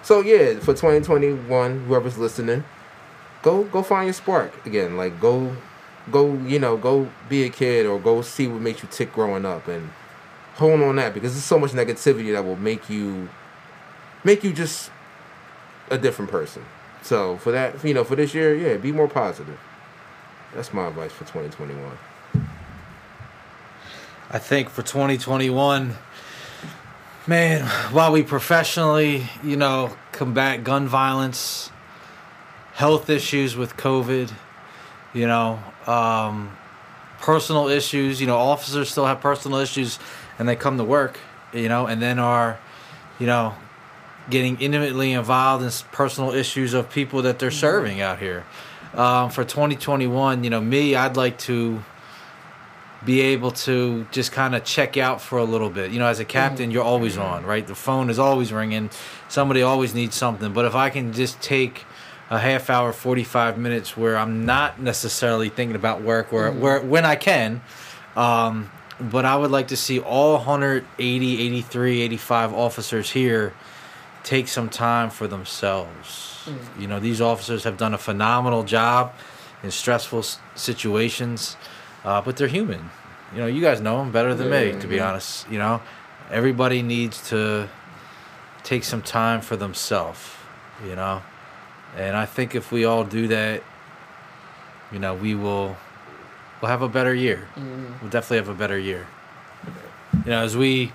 So 0.03 0.21
yeah, 0.21 0.55
for 0.59 0.75
2021, 0.75 1.85
whoever's 1.87 2.19
listening, 2.19 2.65
go 3.43 3.65
go 3.65 3.83
find 3.83 4.07
your 4.07 4.15
spark 4.15 4.67
again. 4.67 4.97
Like 4.97 5.21
go 5.21 5.57
go 6.11 6.35
you 6.47 6.59
know 6.59 6.77
go 6.77 7.11
be 7.29 7.45
a 7.45 7.51
kid 7.51 7.87
or 7.87 7.99
go 7.99 8.23
see 8.23 8.47
what 8.47 8.61
makes 8.61 8.83
you 8.83 8.89
tick 8.91 9.13
growing 9.13 9.45
up 9.45 9.69
and 9.69 9.91
hold 10.55 10.81
on 10.81 10.97
that 10.97 11.15
because 11.15 11.33
there's 11.33 11.45
so 11.45 11.59
much 11.59 11.73
negativity 11.73 12.33
that 12.33 12.45
will 12.45 12.57
make 12.57 12.91
you 12.91 13.29
make 14.25 14.43
you 14.43 14.53
just 14.53 14.91
a 15.91 15.99
different 15.99 16.31
person. 16.31 16.65
So 17.03 17.37
for 17.39 17.53
that, 17.53 17.85
you 17.85 17.95
know, 17.95 18.05
for 18.05 18.17
this 18.17 18.35
year, 18.35 18.55
yeah, 18.55 18.77
be 18.77 18.93
more 18.93 19.09
positive. 19.09 19.59
That's 20.55 20.73
my 20.73 20.89
advice 20.89 21.13
for 21.13 21.25
2021. 21.25 21.99
I 24.31 24.39
think 24.39 24.69
for 24.69 24.83
2021, 24.83 25.95
man, 27.27 27.65
while 27.93 28.13
we 28.13 28.23
professionally, 28.23 29.25
you 29.43 29.57
know, 29.57 29.97
combat 30.13 30.65
gun 30.65 30.87
violence, 30.87 31.71
health 32.79 33.11
issues 33.11 33.57
with 33.57 33.77
COVID, 33.77 34.31
you 35.13 35.27
know, 35.27 35.59
um, 35.89 36.57
personal 37.19 37.67
issues, 37.67 38.21
you 38.21 38.27
know, 38.29 38.37
officers 38.37 38.89
still 38.89 39.05
have 39.05 39.21
personal 39.21 39.59
issues 39.59 39.99
and 40.39 40.49
they 40.49 40.55
come 40.55 40.79
to 40.79 40.85
work, 40.85 41.19
you 41.53 41.69
know, 41.69 41.89
and 41.89 42.01
then 42.01 42.21
are, 42.21 42.57
you 43.19 43.27
know, 43.27 43.53
getting 44.31 44.61
intimately 44.61 45.11
involved 45.11 45.65
in 45.65 45.73
personal 45.91 46.33
issues 46.33 46.73
of 46.73 46.89
people 46.89 47.23
that 47.23 47.41
they're 47.41 47.51
serving 47.51 48.01
out 48.01 48.21
here. 48.21 48.45
Um, 48.95 49.31
for 49.31 49.43
2021, 49.43 50.45
you 50.45 50.51
know, 50.51 50.61
me, 50.61 50.95
I'd 50.95 51.17
like 51.17 51.37
to 51.51 51.83
be 53.05 53.23
able 53.23 53.51
to 53.51 54.07
just 54.13 54.31
kind 54.31 54.55
of 54.55 54.63
check 54.63 54.97
out 54.97 55.21
for 55.21 55.39
a 55.39 55.45
little 55.45 55.71
bit. 55.71 55.91
You 55.91 55.99
know, 55.99 56.07
as 56.07 56.21
a 56.21 56.25
captain, 56.25 56.71
you're 56.71 56.85
always 56.85 57.19
on, 57.19 57.45
right? 57.45 57.67
The 57.67 57.75
phone 57.75 58.09
is 58.09 58.21
always 58.21 58.53
ringing. 58.53 58.91
Somebody 59.29 59.63
always 59.63 59.97
needs 59.97 60.15
something. 60.15 60.53
But 60.53 60.65
if 60.65 60.77
I 60.77 60.91
can 60.91 61.13
just 61.13 61.43
take 61.43 61.85
a 62.31 62.39
half 62.39 62.69
hour, 62.71 62.93
45 62.93 63.57
minutes 63.59 63.97
where 63.97 64.17
I'm 64.17 64.45
not 64.45 64.81
necessarily 64.81 65.49
thinking 65.49 65.77
about 65.77 66.03
work 66.03 66.33
or 66.33 66.51
where 66.51 66.81
when 66.81 67.05
I 67.05 67.17
can, 67.17 67.63
um, 68.17 68.71
but 69.01 69.25
I 69.25 69.37
would 69.37 69.51
like 69.51 69.69
to 69.69 69.77
see 69.77 69.99
all 70.01 70.35
180, 70.35 71.41
83, 71.47 72.03
85 72.03 72.53
officers 72.53 73.11
here 73.11 73.55
take 74.25 74.49
some 74.49 74.69
time 74.69 75.09
for 75.11 75.27
themselves. 75.27 76.49
You 76.79 76.87
know, 76.87 76.99
these 77.01 77.21
officers 77.21 77.65
have 77.65 77.77
done 77.77 77.95
a 77.95 77.99
phenomenal 77.99 78.63
job 78.63 79.13
in 79.63 79.71
stressful 79.71 80.21
s- 80.21 80.39
situations, 80.55 81.57
uh, 82.05 82.21
but 82.21 82.37
they're 82.37 82.49
human. 82.49 82.91
You 83.35 83.41
know, 83.41 83.47
you 83.47 83.61
guys 83.61 83.81
know 83.81 83.99
them 83.99 84.13
better 84.13 84.35
than 84.35 84.51
me, 84.51 84.79
to 84.81 84.87
be 84.87 84.97
Yeah. 84.97 85.09
honest. 85.11 85.47
You 85.51 85.59
know, 85.59 85.81
everybody 86.31 86.83
needs 86.83 87.27
to 87.31 87.69
take 88.65 88.85
some 88.85 89.03
time 89.03 89.41
for 89.41 89.57
themselves, 89.57 90.21
you 90.87 90.95
know, 90.97 91.23
and 91.99 92.17
I 92.17 92.27
think 92.27 92.55
if 92.55 92.71
we 92.71 92.85
all 92.85 93.05
do 93.05 93.29
that, 93.29 93.63
you 94.93 94.99
know, 94.99 95.15
we 95.15 95.35
will 95.35 95.77
we'll 96.61 96.71
have 96.71 96.83
a 96.83 96.89
better 96.89 97.15
year. 97.15 97.49
Mm-hmm. 97.57 98.01
We'll 98.01 98.11
definitely 98.11 98.39
have 98.39 98.49
a 98.49 98.55
better 98.55 98.79
year. 98.79 99.07
You 100.25 100.31
know, 100.31 100.43
as 100.43 100.57
we 100.57 100.93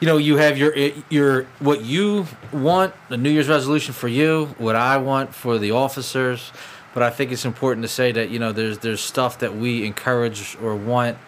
you 0.00 0.06
know, 0.06 0.16
you 0.16 0.36
have 0.36 0.56
your 0.56 0.74
your 1.10 1.44
what 1.58 1.84
you 1.84 2.26
want, 2.52 2.94
the 3.08 3.16
New 3.16 3.30
Year's 3.30 3.48
resolution 3.48 3.94
for 3.94 4.08
you, 4.08 4.54
what 4.58 4.76
I 4.76 4.96
want 4.96 5.34
for 5.34 5.58
the 5.58 5.72
officers, 5.72 6.52
but 6.94 7.02
I 7.02 7.10
think 7.10 7.32
it's 7.32 7.44
important 7.44 7.84
to 7.84 7.88
say 7.88 8.12
that 8.12 8.30
you 8.30 8.38
know 8.38 8.52
there's 8.52 8.78
there's 8.78 9.00
stuff 9.00 9.38
that 9.38 9.56
we 9.56 9.84
encourage 9.84 10.56
or 10.62 10.74
want 10.74 11.18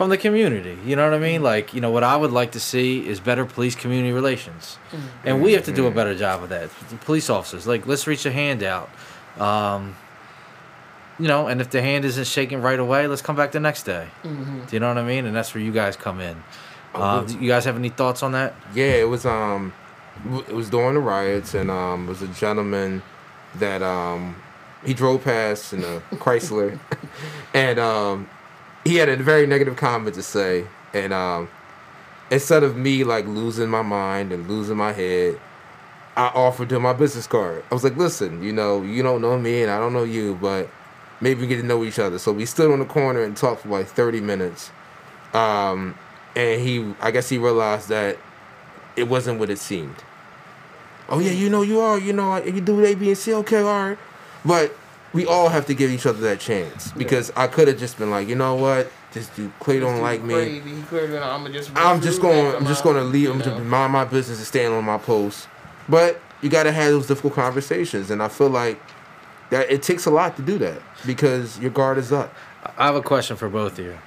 from 0.00 0.08
the 0.08 0.16
community. 0.16 0.78
You 0.82 0.96
know 0.96 1.04
what 1.04 1.12
I 1.12 1.18
mean? 1.18 1.42
Like 1.42 1.74
you 1.74 1.82
know 1.82 1.90
what 1.90 2.02
I 2.02 2.16
would 2.16 2.32
like 2.32 2.52
to 2.52 2.60
see 2.60 3.06
is 3.06 3.20
better 3.20 3.44
police 3.44 3.74
community 3.74 4.14
relations, 4.14 4.78
and 5.26 5.42
we 5.42 5.52
have 5.52 5.66
to 5.66 5.72
do 5.72 5.86
a 5.86 5.90
better 5.90 6.14
job 6.14 6.42
of 6.42 6.48
that. 6.48 6.70
The 6.88 6.96
police 6.96 7.28
officers, 7.28 7.66
like 7.66 7.86
let's 7.86 8.06
reach 8.06 8.24
a 8.24 8.32
hand 8.32 8.62
out. 8.62 8.88
Um, 9.36 9.94
you 11.18 11.28
know, 11.28 11.48
and 11.48 11.60
if 11.60 11.68
the 11.68 11.82
hand 11.82 12.06
isn't 12.06 12.26
shaking 12.26 12.62
right 12.62 12.78
away, 12.78 13.08
let's 13.08 13.20
come 13.20 13.36
back 13.36 13.52
the 13.52 13.60
next 13.60 13.82
day. 13.82 14.08
mm-hmm. 14.22 14.64
Do 14.64 14.74
you 14.74 14.80
know 14.80 14.88
what 14.88 14.96
I 14.96 15.04
mean? 15.04 15.26
And 15.26 15.36
that's 15.36 15.54
where 15.54 15.62
you 15.62 15.70
guys 15.70 15.96
come 15.96 16.18
in. 16.18 16.42
Uh, 16.94 17.20
do 17.24 17.38
you 17.38 17.46
guys 17.46 17.66
have 17.66 17.76
any 17.76 17.90
thoughts 17.90 18.22
on 18.22 18.32
that? 18.32 18.54
Yeah, 18.74 18.94
it 18.94 19.08
was 19.10 19.26
um, 19.26 19.74
it 20.48 20.54
was 20.54 20.70
during 20.70 20.94
the 20.94 21.00
riots, 21.00 21.52
and 21.52 21.70
um, 21.70 22.06
it 22.06 22.08
was 22.08 22.22
a 22.22 22.28
gentleman 22.28 23.02
that 23.56 23.82
um, 23.82 24.34
he 24.82 24.94
drove 24.94 25.24
past 25.24 25.74
in 25.74 25.84
a 25.84 26.00
Chrysler, 26.12 26.78
and 27.52 27.78
um, 27.78 28.30
he 28.84 28.96
had 28.96 29.08
a 29.08 29.16
very 29.16 29.46
negative 29.46 29.76
comment 29.76 30.14
to 30.14 30.22
say, 30.22 30.66
and 30.92 31.12
um, 31.12 31.48
instead 32.30 32.62
of 32.62 32.76
me 32.76 33.04
like 33.04 33.26
losing 33.26 33.68
my 33.68 33.82
mind 33.82 34.32
and 34.32 34.48
losing 34.48 34.76
my 34.76 34.92
head. 34.92 35.40
I 36.16 36.26
offered 36.34 36.70
him 36.70 36.82
my 36.82 36.92
business 36.92 37.26
card. 37.26 37.64
I 37.70 37.74
was 37.74 37.84
like, 37.84 37.96
"Listen, 37.96 38.42
you 38.42 38.52
know, 38.52 38.82
you 38.82 39.02
don't 39.02 39.22
know 39.22 39.38
me, 39.38 39.62
and 39.62 39.70
I 39.70 39.78
don't 39.78 39.92
know 39.92 40.02
you, 40.02 40.34
but 40.34 40.68
maybe 41.20 41.42
we 41.42 41.46
get 41.46 41.60
to 41.60 41.62
know 41.62 41.84
each 41.84 41.98
other." 41.98 42.18
So 42.18 42.32
we 42.32 42.44
stood 42.44 42.70
on 42.70 42.80
the 42.80 42.84
corner 42.84 43.22
and 43.22 43.36
talked 43.36 43.62
for 43.62 43.68
like 43.68 43.86
thirty 43.86 44.20
minutes. 44.20 44.70
Um, 45.32 45.94
and 46.36 46.60
he 46.60 46.94
I 47.00 47.10
guess 47.10 47.28
he 47.28 47.38
realized 47.38 47.88
that 47.88 48.18
it 48.96 49.04
wasn't 49.04 49.38
what 49.38 49.50
it 49.50 49.58
seemed. 49.58 49.96
Oh 51.08 51.20
yeah, 51.20 51.30
you 51.30 51.48
know 51.48 51.62
you 51.62 51.80
are, 51.80 51.98
you 51.98 52.12
know 52.12 52.36
you 52.36 52.60
do 52.60 52.84
A, 52.84 52.94
B, 52.94 53.08
and 53.08 53.18
C. 53.18 53.32
Okay, 53.34 53.58
all 53.58 53.88
right, 53.88 53.98
but 54.44 54.76
we 55.12 55.26
all 55.26 55.48
have 55.48 55.66
to 55.66 55.74
give 55.74 55.90
each 55.90 56.06
other 56.06 56.20
that 56.20 56.40
chance 56.40 56.92
because 56.92 57.32
I 57.36 57.46
could 57.48 57.68
have 57.68 57.78
just 57.78 57.98
been 57.98 58.10
like, 58.10 58.28
you 58.28 58.36
know 58.36 58.54
what, 58.54 58.90
just 59.12 59.34
do 59.34 59.52
Clay 59.58 59.80
don't 59.80 60.00
like 60.00 60.22
me. 60.22 60.60
He 60.60 60.60
I'm 61.24 61.52
just 61.52 61.70
I'm 61.74 62.00
just 62.00 62.22
going. 62.22 62.54
I'm 62.54 62.66
just 62.66 62.84
going 62.84 62.96
to 62.96 63.02
leave. 63.02 63.22
you 63.24 63.32
I'm 63.32 63.42
just 63.42 63.60
mind 63.62 63.92
my 63.92 64.04
business 64.04 64.38
and 64.38 64.46
stand 64.46 64.72
on 64.72 64.84
my 64.84 64.98
post. 64.98 65.48
But 65.88 66.20
you 66.42 66.48
got 66.48 66.62
to 66.62 66.72
have 66.72 66.92
those 66.92 67.06
difficult 67.08 67.34
conversations, 67.34 68.10
and 68.10 68.22
I 68.22 68.28
feel 68.28 68.48
like 68.50 68.80
That 69.50 69.70
it 69.70 69.82
takes 69.82 70.06
a 70.06 70.10
lot 70.10 70.36
to 70.36 70.42
do 70.42 70.58
that 70.58 70.80
because 71.04 71.58
your 71.58 71.70
guard 71.70 71.98
is 71.98 72.12
up. 72.12 72.32
I 72.78 72.86
have 72.86 72.94
a 72.94 73.02
question 73.02 73.36
for 73.36 73.48
both 73.48 73.78
of 73.78 73.84
you. 73.84 73.98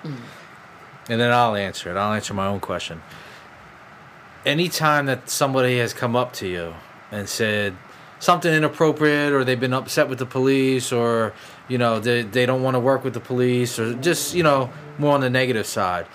And 1.10 1.20
then 1.20 1.34
I'll 1.34 1.56
answer 1.56 1.92
it. 1.92 1.98
I'll 1.98 2.14
answer 2.14 2.34
my 2.34 2.48
own 2.48 2.62
question. 2.62 3.02
Anytime 4.46 5.06
that 5.08 5.30
somebody 5.30 5.78
has 5.80 5.94
come 5.94 6.16
up 6.16 6.32
to 6.34 6.48
you 6.48 6.74
and 7.12 7.28
said 7.28 7.76
something 8.24 8.54
inappropriate 8.54 9.34
or 9.34 9.44
they've 9.44 9.60
been 9.60 9.74
upset 9.74 10.08
with 10.08 10.18
the 10.18 10.26
police 10.26 10.94
or, 10.94 11.34
you 11.68 11.78
know, 11.78 12.00
they, 12.00 12.22
they 12.22 12.46
don't 12.46 12.64
want 12.64 12.76
to 12.76 12.80
work 12.80 13.04
with 13.04 13.14
the 13.14 13.20
police 13.20 13.78
or 13.78 13.94
just, 13.96 14.34
you 14.34 14.42
know, 14.44 14.72
more 14.98 15.14
on 15.14 15.20
the 15.20 15.30
negative 15.30 15.66
side. 15.66 16.06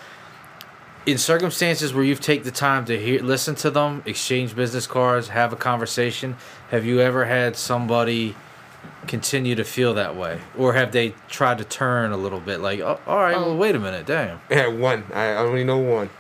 In 1.05 1.19
circumstances 1.19 1.93
where 1.93 2.03
you've 2.05 2.21
taken 2.21 2.45
the 2.45 2.51
time 2.51 2.87
to 2.87 2.99
hear, 2.99 3.23
listen 3.23 3.55
to 3.57 3.71
them, 3.71 4.03
exchange 4.07 4.57
business 4.57 4.87
cards, 4.87 5.29
have 5.29 5.53
a 5.53 5.57
conversation, 5.57 6.37
have 6.71 6.87
you 6.87 7.01
ever 7.01 7.27
had 7.27 7.57
somebody 7.57 8.35
continue 9.07 9.55
to 9.55 9.65
feel 9.65 9.93
that 9.95 10.17
way, 10.17 10.41
or 10.57 10.73
have 10.75 10.93
they 10.93 11.15
tried 11.29 11.59
to 11.59 11.65
turn 11.65 12.13
a 12.13 12.17
little 12.17 12.41
bit? 12.41 12.61
Like, 12.61 12.81
oh, 12.81 12.99
all 13.07 13.17
right, 13.19 13.37
well, 13.37 13.51
Um, 13.53 13.59
wait 13.59 13.75
a 13.75 13.79
minute, 13.79 14.07
damn. 14.07 14.41
I 14.51 14.55
had 14.55 14.79
one. 14.79 15.05
I 15.15 15.29
I 15.33 15.37
only 15.37 15.65
know 15.65 15.79
one. 15.79 16.11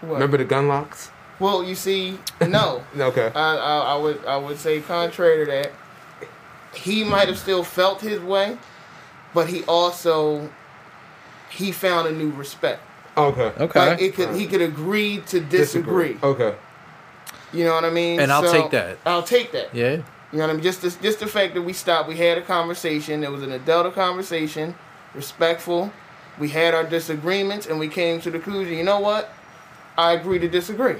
What? 0.00 0.14
Remember 0.14 0.38
the 0.38 0.44
gun 0.44 0.68
locks? 0.68 1.10
Well, 1.40 1.64
you 1.64 1.74
see, 1.74 2.18
no. 2.46 2.84
Okay. 2.96 3.32
I, 3.34 3.56
I, 3.56 3.78
I 3.78 3.96
would 3.96 4.24
I 4.26 4.36
would 4.36 4.58
say 4.58 4.80
contrary 4.80 5.44
to 5.44 5.50
that, 5.50 5.72
he 6.74 7.02
might 7.02 7.28
have 7.28 7.38
still 7.38 7.64
felt 7.64 8.00
his 8.00 8.20
way, 8.20 8.58
but 9.34 9.48
he 9.48 9.64
also 9.64 10.50
he 11.50 11.72
found 11.72 12.06
a 12.06 12.12
new 12.12 12.30
respect. 12.30 12.82
Okay. 13.16 13.52
Okay. 13.58 13.78
Like 13.88 14.00
it 14.02 14.14
could 14.14 14.36
he 14.36 14.46
could 14.46 14.60
agree 14.60 15.22
to 15.28 15.40
disagree. 15.40 16.16
Okay. 16.22 16.54
You 17.52 17.64
know 17.64 17.74
what 17.74 17.84
I 17.84 17.90
mean? 17.90 18.20
And 18.20 18.30
I'll 18.30 18.50
take 18.52 18.70
that. 18.70 18.98
I'll 19.04 19.24
take 19.24 19.50
that. 19.52 19.74
yeah. 19.74 20.02
You 20.32 20.38
know 20.38 20.44
what 20.44 20.50
I 20.50 20.52
mean? 20.52 20.62
Just 20.62 20.82
the, 20.82 20.90
just 21.02 21.18
the 21.18 21.26
fact 21.26 21.54
that 21.54 21.62
we 21.62 21.72
stopped, 21.72 22.08
we 22.08 22.16
had 22.16 22.38
a 22.38 22.42
conversation. 22.42 23.24
It 23.24 23.32
was 23.32 23.42
an 23.42 23.50
adult 23.50 23.92
conversation, 23.96 24.76
respectful. 25.12 25.92
We 26.38 26.50
had 26.50 26.72
our 26.72 26.84
disagreements, 26.84 27.66
and 27.66 27.80
we 27.80 27.88
came 27.88 28.20
to 28.20 28.30
the 28.30 28.38
conclusion. 28.38 28.78
You 28.78 28.84
know 28.84 29.00
what? 29.00 29.32
I 29.98 30.12
agree 30.12 30.38
to 30.38 30.48
disagree. 30.48 30.96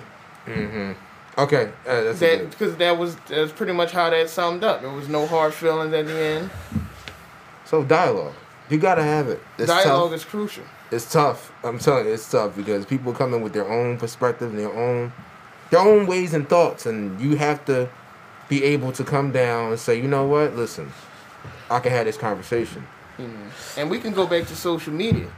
Okay. 1.39 1.73
Uh, 1.87 2.03
that's 2.03 2.21
That 2.21 2.51
because 2.51 2.77
that 2.77 2.99
was 2.99 3.17
that's 3.29 3.53
pretty 3.53 3.73
much 3.73 3.93
how 3.93 4.11
that 4.11 4.29
summed 4.29 4.65
up. 4.65 4.81
There 4.83 4.91
was 4.91 5.09
no 5.09 5.27
hard 5.27 5.55
feelings 5.55 5.93
at 5.95 6.07
the 6.07 6.13
end. 6.19 6.51
so 7.65 7.85
dialogue. 7.85 8.35
You 8.69 8.79
gotta 8.79 9.03
have 9.03 9.29
it. 9.29 9.43
It's 9.59 9.67
Dialogue 9.67 10.11
tough. 10.11 10.17
is 10.19 10.25
crucial. 10.25 10.65
It's 10.93 11.11
tough. 11.13 11.53
I'm 11.65 11.79
telling 11.79 12.07
you, 12.07 12.13
it's 12.13 12.31
tough 12.31 12.57
because 12.57 12.87
people 12.87 13.13
come 13.13 13.35
in 13.35 13.43
with 13.43 13.53
their 13.53 13.69
own 13.69 13.97
perspective, 13.97 14.51
and 14.51 14.59
their 14.59 14.73
own, 14.73 15.13
their 15.71 15.81
own 15.81 16.07
ways 16.07 16.35
and 16.35 16.49
thoughts, 16.49 16.87
and 16.87 17.21
you 17.21 17.37
have 17.37 17.65
to 17.67 17.89
be 18.49 18.63
able 18.65 18.93
to 18.93 19.05
come 19.05 19.33
down 19.33 19.71
and 19.71 19.79
say, 19.81 19.97
you 20.01 20.07
know 20.09 20.25
what? 20.27 20.55
Listen, 20.57 20.93
I 21.69 21.81
can 21.81 21.91
have 21.93 22.07
this 22.07 22.17
conversation. 22.17 22.87
And 23.77 23.91
we 23.91 23.99
can 23.99 24.13
go 24.13 24.27
back 24.27 24.47
to 24.47 24.57
social 24.57 24.93
media, 24.93 25.29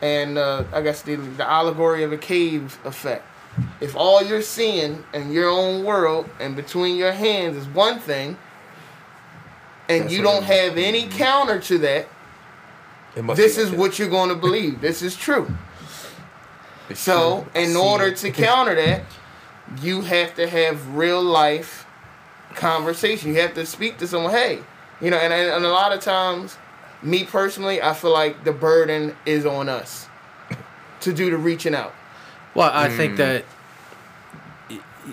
and 0.00 0.38
uh, 0.38 0.64
I 0.72 0.82
guess 0.82 1.02
the 1.02 1.16
the 1.16 1.48
allegory 1.48 2.02
of 2.02 2.12
a 2.12 2.18
cave 2.18 2.78
effect. 2.84 3.24
If 3.80 3.96
all 3.96 4.22
you're 4.22 4.42
seeing 4.42 5.04
in 5.14 5.32
your 5.32 5.48
own 5.48 5.84
world 5.84 6.28
and 6.40 6.56
between 6.56 6.96
your 6.96 7.12
hands 7.12 7.56
is 7.56 7.66
one 7.68 7.98
thing, 7.98 8.36
and 9.88 10.04
That's 10.04 10.12
you 10.12 10.22
don't 10.22 10.42
I 10.42 10.46
have 10.46 10.76
any 10.76 11.06
counter 11.08 11.58
to 11.60 11.78
that, 11.78 12.08
this 13.34 13.56
is 13.58 13.70
what 13.70 13.98
you're 13.98 14.08
going 14.10 14.28
to 14.28 14.34
believe. 14.34 14.80
This 14.80 15.02
is 15.02 15.16
true. 15.16 15.50
It's 16.88 17.00
So, 17.00 17.46
true. 17.52 17.62
in 17.62 17.76
order 17.76 18.12
to 18.12 18.30
counter 18.30 18.74
that, 18.74 19.02
you 19.82 20.02
have 20.02 20.34
to 20.36 20.48
have 20.48 20.94
real 20.94 21.22
life 21.22 21.86
conversation. 22.54 23.34
You 23.34 23.40
have 23.40 23.54
to 23.54 23.66
speak 23.66 23.98
to 23.98 24.06
someone. 24.06 24.32
Hey, 24.32 24.60
you 25.00 25.10
know, 25.10 25.16
and, 25.18 25.32
and 25.32 25.64
a 25.64 25.68
lot 25.68 25.92
of 25.92 26.00
times, 26.00 26.56
me 27.02 27.24
personally, 27.24 27.80
I 27.82 27.94
feel 27.94 28.12
like 28.12 28.44
the 28.44 28.52
burden 28.52 29.16
is 29.26 29.46
on 29.46 29.68
us 29.68 30.08
to 31.00 31.12
do 31.12 31.30
the 31.30 31.36
reaching 31.36 31.74
out. 31.74 31.94
Well, 32.54 32.70
I 32.72 32.88
think 32.88 33.14
mm. 33.14 33.16
that 33.18 33.44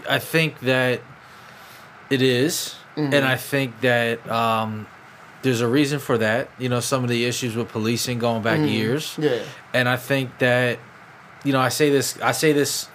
I 0.10 0.20
think 0.20 0.60
that 0.62 1.02
it 2.10 2.22
is, 2.22 2.76
and 2.96 3.14
mm-hmm. 3.14 3.28
I 3.28 3.38
think 3.38 3.80
that 3.82 4.30
um, 4.30 4.88
there's 5.42 5.62
a 5.62 5.68
reason 5.68 6.00
for 6.00 6.18
that. 6.18 6.50
You 6.58 6.70
know, 6.70 6.80
some 6.80 7.04
of 7.04 7.10
the 7.10 7.26
issues 7.26 7.56
with 7.56 7.70
policing 7.70 8.20
going 8.20 8.42
back 8.42 8.60
mm-hmm. 8.60 8.70
years, 8.70 9.16
Yeah. 9.18 9.40
and 9.74 9.88
I 9.88 9.98
think 9.98 10.38
that 10.40 10.80
you 11.44 11.54
know 11.54 11.60
I 11.60 11.70
say 11.70 11.90
this 11.90 12.20
I 12.22 12.32
say 12.32 12.52
this 12.54 12.90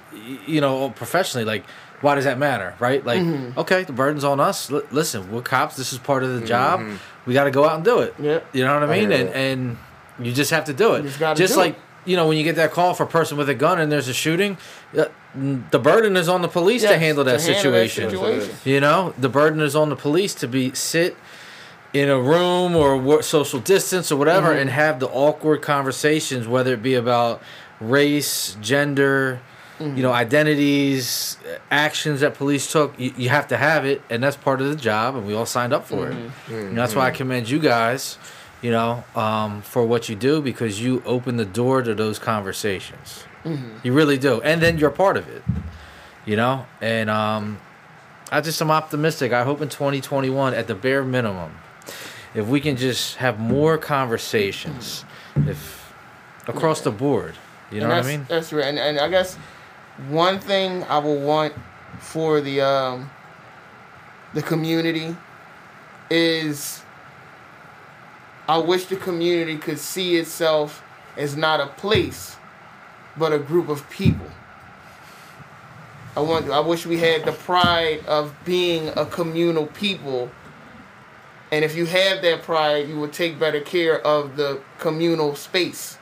you 0.46 0.60
know 0.60 0.90
professionally 0.90 1.44
like 1.44 1.64
why 2.00 2.14
does 2.14 2.24
that 2.24 2.38
matter 2.38 2.74
right? 2.80 3.04
Like 3.04 3.20
mm-hmm. 3.20 3.58
okay 3.60 3.84
the 3.84 3.92
burden's 3.92 4.24
on 4.24 4.40
us. 4.40 4.70
L- 4.70 4.82
listen 4.90 5.30
we're 5.30 5.42
cops. 5.42 5.76
This 5.76 5.92
is 5.92 5.98
part 5.98 6.24
of 6.24 6.40
the 6.40 6.46
job. 6.46 6.82
We 7.26 7.34
got 7.34 7.44
to 7.44 7.50
go 7.50 7.64
out 7.64 7.76
and 7.76 7.84
do 7.84 8.00
it. 8.00 8.14
Yep. 8.18 8.54
you 8.54 8.64
know 8.64 8.74
what 8.74 8.88
I 8.88 8.92
I 8.92 9.00
mean? 9.00 9.10
Hear 9.10 9.20
and 9.20 9.28
that. 9.28 9.36
and 9.36 9.76
you 10.26 10.32
just 10.32 10.50
have 10.50 10.64
to 10.64 10.72
do 10.72 10.94
it. 10.94 11.02
You 11.02 11.08
just 11.08 11.20
gotta 11.20 11.38
just 11.38 11.54
do 11.54 11.60
like 11.60 11.74
it. 11.74 11.80
You 12.04 12.16
know 12.16 12.26
when 12.28 12.36
you 12.38 12.44
get 12.44 12.56
that 12.56 12.70
call 12.72 12.94
for 12.94 13.02
a 13.04 13.06
person 13.06 13.36
with 13.36 13.48
a 13.48 13.54
gun 13.54 13.78
and 13.80 13.90
there's 13.92 14.08
a 14.08 14.14
shooting 14.14 14.56
uh, 14.98 15.04
the 15.34 15.78
burden 15.78 16.16
is 16.16 16.28
on 16.28 16.42
the 16.42 16.48
police 16.48 16.82
to 16.82 16.98
handle 16.98 17.22
that 17.24 17.38
to 17.40 17.52
handle 17.52 17.72
that 17.72 17.80
situation 17.80 18.10
situation. 18.10 18.56
you 18.64 18.80
know, 18.80 19.14
the 19.18 19.28
burden 19.28 19.60
is 19.60 19.76
on 19.76 19.88
the 19.90 19.96
police 19.96 20.34
to 20.34 20.48
be 20.48 20.72
sit 20.74 21.16
in 21.92 22.08
a 22.08 22.18
room 22.20 22.74
or 22.74 22.96
wo- 22.96 23.20
social 23.20 23.60
distance 23.60 24.10
or 24.10 24.16
whatever 24.16 24.48
Mm-hmm. 24.50 24.60
and 24.62 24.70
have 24.70 24.98
the 25.00 25.08
awkward 25.08 25.60
conversations, 25.62 26.46
whether 26.48 26.74
it 26.74 26.82
be 26.82 26.94
about 26.94 27.40
race, 27.80 28.56
gender, 28.60 29.40
Mm-hmm. 29.78 29.96
you 29.96 30.02
know, 30.02 30.12
identities, 30.12 31.38
actions 31.70 32.20
that 32.20 32.34
police 32.34 32.70
took. 32.70 32.98
You, 33.00 33.14
you 33.16 33.28
have 33.30 33.48
to 33.48 33.56
have 33.56 33.86
it, 33.86 34.02
and 34.10 34.22
that's 34.22 34.36
part 34.36 34.60
of 34.60 34.68
the 34.68 34.76
job, 34.76 35.14
and 35.16 35.26
we 35.26 35.32
all 35.34 35.46
signed 35.46 35.72
up 35.72 35.86
for 35.86 36.08
Mm-hmm. 36.10 36.52
it. 36.54 36.64
And 36.68 36.76
that's 36.78 36.94
why 36.94 37.06
I 37.06 37.10
commend 37.12 37.48
you 37.48 37.58
guys, 37.58 38.18
you 38.62 38.70
know, 38.70 39.04
um, 39.14 39.62
for 39.62 39.84
what 39.84 40.08
you 40.08 40.16
do 40.16 40.42
because 40.42 40.80
you 40.80 41.02
open 41.06 41.36
the 41.36 41.44
door 41.44 41.82
to 41.82 41.94
those 41.94 42.18
conversations. 42.18 43.24
Mm-hmm. 43.44 43.78
You 43.82 43.92
really 43.92 44.18
do, 44.18 44.40
and 44.42 44.60
then 44.60 44.78
you're 44.78 44.90
part 44.90 45.16
of 45.16 45.28
it. 45.28 45.42
You 46.26 46.36
know, 46.36 46.66
and 46.80 47.08
um, 47.08 47.58
I 48.30 48.40
just 48.40 48.60
am 48.60 48.70
optimistic. 48.70 49.32
I 49.32 49.42
hope 49.42 49.62
in 49.62 49.68
2021, 49.68 50.54
at 50.54 50.66
the 50.66 50.74
bare 50.74 51.02
minimum, 51.02 51.52
if 52.34 52.46
we 52.46 52.60
can 52.60 52.76
just 52.76 53.16
have 53.16 53.40
more 53.40 53.78
conversations, 53.78 55.04
if 55.34 55.92
across 56.46 56.82
the 56.82 56.90
board, 56.90 57.34
you 57.70 57.80
know 57.80 57.86
and 57.86 57.94
what 57.94 58.04
I 58.04 58.16
mean? 58.16 58.26
That's 58.28 58.52
right. 58.52 58.66
And, 58.66 58.78
and 58.78 59.00
I 59.00 59.08
guess 59.08 59.36
one 60.08 60.38
thing 60.38 60.84
I 60.84 60.98
will 60.98 61.18
want 61.18 61.54
for 61.98 62.40
the 62.40 62.60
um, 62.60 63.10
the 64.34 64.42
community 64.42 65.16
is 66.10 66.82
I 68.50 68.58
wish 68.58 68.86
the 68.86 68.96
community 68.96 69.56
could 69.56 69.78
see 69.78 70.16
itself 70.16 70.82
as 71.16 71.36
not 71.36 71.60
a 71.60 71.68
place, 71.68 72.34
but 73.16 73.32
a 73.32 73.38
group 73.38 73.68
of 73.68 73.88
people. 73.90 74.26
I 76.16 76.20
want. 76.20 76.50
I 76.50 76.58
wish 76.58 76.84
we 76.84 76.98
had 76.98 77.24
the 77.24 77.30
pride 77.30 78.04
of 78.06 78.34
being 78.44 78.88
a 78.96 79.06
communal 79.06 79.68
people. 79.68 80.32
And 81.52 81.64
if 81.64 81.76
you 81.76 81.86
have 81.86 82.22
that 82.22 82.42
pride, 82.42 82.88
you 82.88 82.98
will 82.98 83.08
take 83.08 83.38
better 83.38 83.60
care 83.60 84.04
of 84.04 84.34
the 84.34 84.60
communal 84.80 85.36
space 85.36 85.96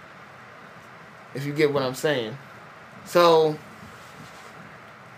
if 1.35 1.45
you 1.45 1.53
get 1.53 1.71
what 1.71 1.83
I'm 1.83 1.95
saying. 1.95 2.39
So 3.05 3.59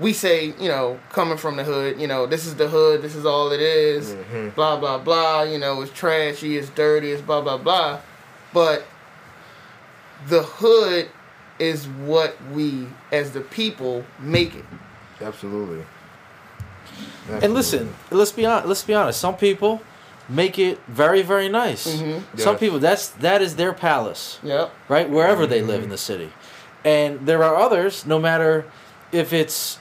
we 0.01 0.13
say, 0.15 0.55
you 0.59 0.69
know, 0.69 0.99
coming 1.11 1.37
from 1.37 1.57
the 1.57 1.65
hood, 1.65 2.01
you 2.01 2.07
know, 2.07 2.27
this 2.27 2.47
is 2.47 2.57
the 2.57 2.69
hood, 2.69 3.03
this 3.03 3.15
is 3.15 3.27
all 3.27 3.53
it 3.53 3.61
is, 3.61 4.17
blah 4.55 4.81
blah 4.81 4.99
blah, 4.99 5.43
you 5.43 5.59
know, 5.59 5.83
it's 5.83 5.93
trashy, 5.93 6.57
it's 6.57 6.71
dirty, 6.71 7.13
it's 7.13 7.23
blah 7.23 7.41
blah 7.43 7.59
blah. 7.59 8.01
But 8.53 8.85
the 10.27 10.43
hood 10.43 11.09
is 11.59 11.87
what 11.87 12.37
we 12.53 12.87
as 13.13 13.33
the 13.33 13.43
people 13.43 14.05
make 14.19 14.55
it. 14.55 14.65
Absolutely. 15.21 15.85
And 17.29 17.55
listen, 17.55 17.95
let's 18.11 18.33
be 18.33 18.47
honest. 18.47 18.67
Let's 18.67 18.83
be 18.83 18.95
honest. 18.95 19.21
Some 19.21 19.37
people 19.37 19.83
make 20.29 20.59
it 20.59 20.81
very, 20.89 21.23
very 21.23 21.49
nice. 21.49 21.87
Mhm. 21.87 22.23
Some 22.37 22.57
people 22.57 22.79
that's 22.79 23.09
that 23.09 23.43
is 23.43 23.57
their 23.57 23.73
palace. 23.73 24.39
Yep. 24.43 24.73
right? 24.89 25.09
Wherever 25.09 25.47
they 25.47 25.63
live 25.63 25.83
in 25.83 25.91
the 25.91 25.99
city. 25.99 26.33
And 26.85 27.27
there 27.27 27.45
are 27.45 27.57
others, 27.57 28.07
no 28.07 28.19
matter 28.19 28.65
if 29.13 29.33
it's 29.33 29.79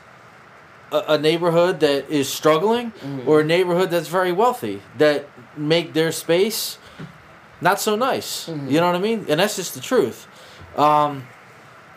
a, 0.91 1.13
a 1.13 1.17
neighborhood 1.17 1.80
that 1.82 2.10
is 2.10 2.32
struggling 2.32 2.91
mm-hmm. 2.91 3.28
or 3.28 3.41
a 3.41 3.43
neighborhood 3.43 3.89
that's 3.89 4.08
very 4.08 4.32
wealthy, 4.32 4.82
that 4.97 5.28
make 5.58 5.93
their 5.93 6.12
space 6.12 6.78
not 7.62 7.80
so 7.80 7.95
nice. 7.95 8.47
Mm-hmm. 8.47 8.69
You 8.69 8.80
know 8.80 8.88
what 8.88 8.95
I 8.95 8.99
mean? 8.99 9.25
And 9.30 9.39
that's 9.39 9.56
just 9.56 9.73
the 9.73 9.82
truth. 9.82 10.28
Um, 10.78 11.28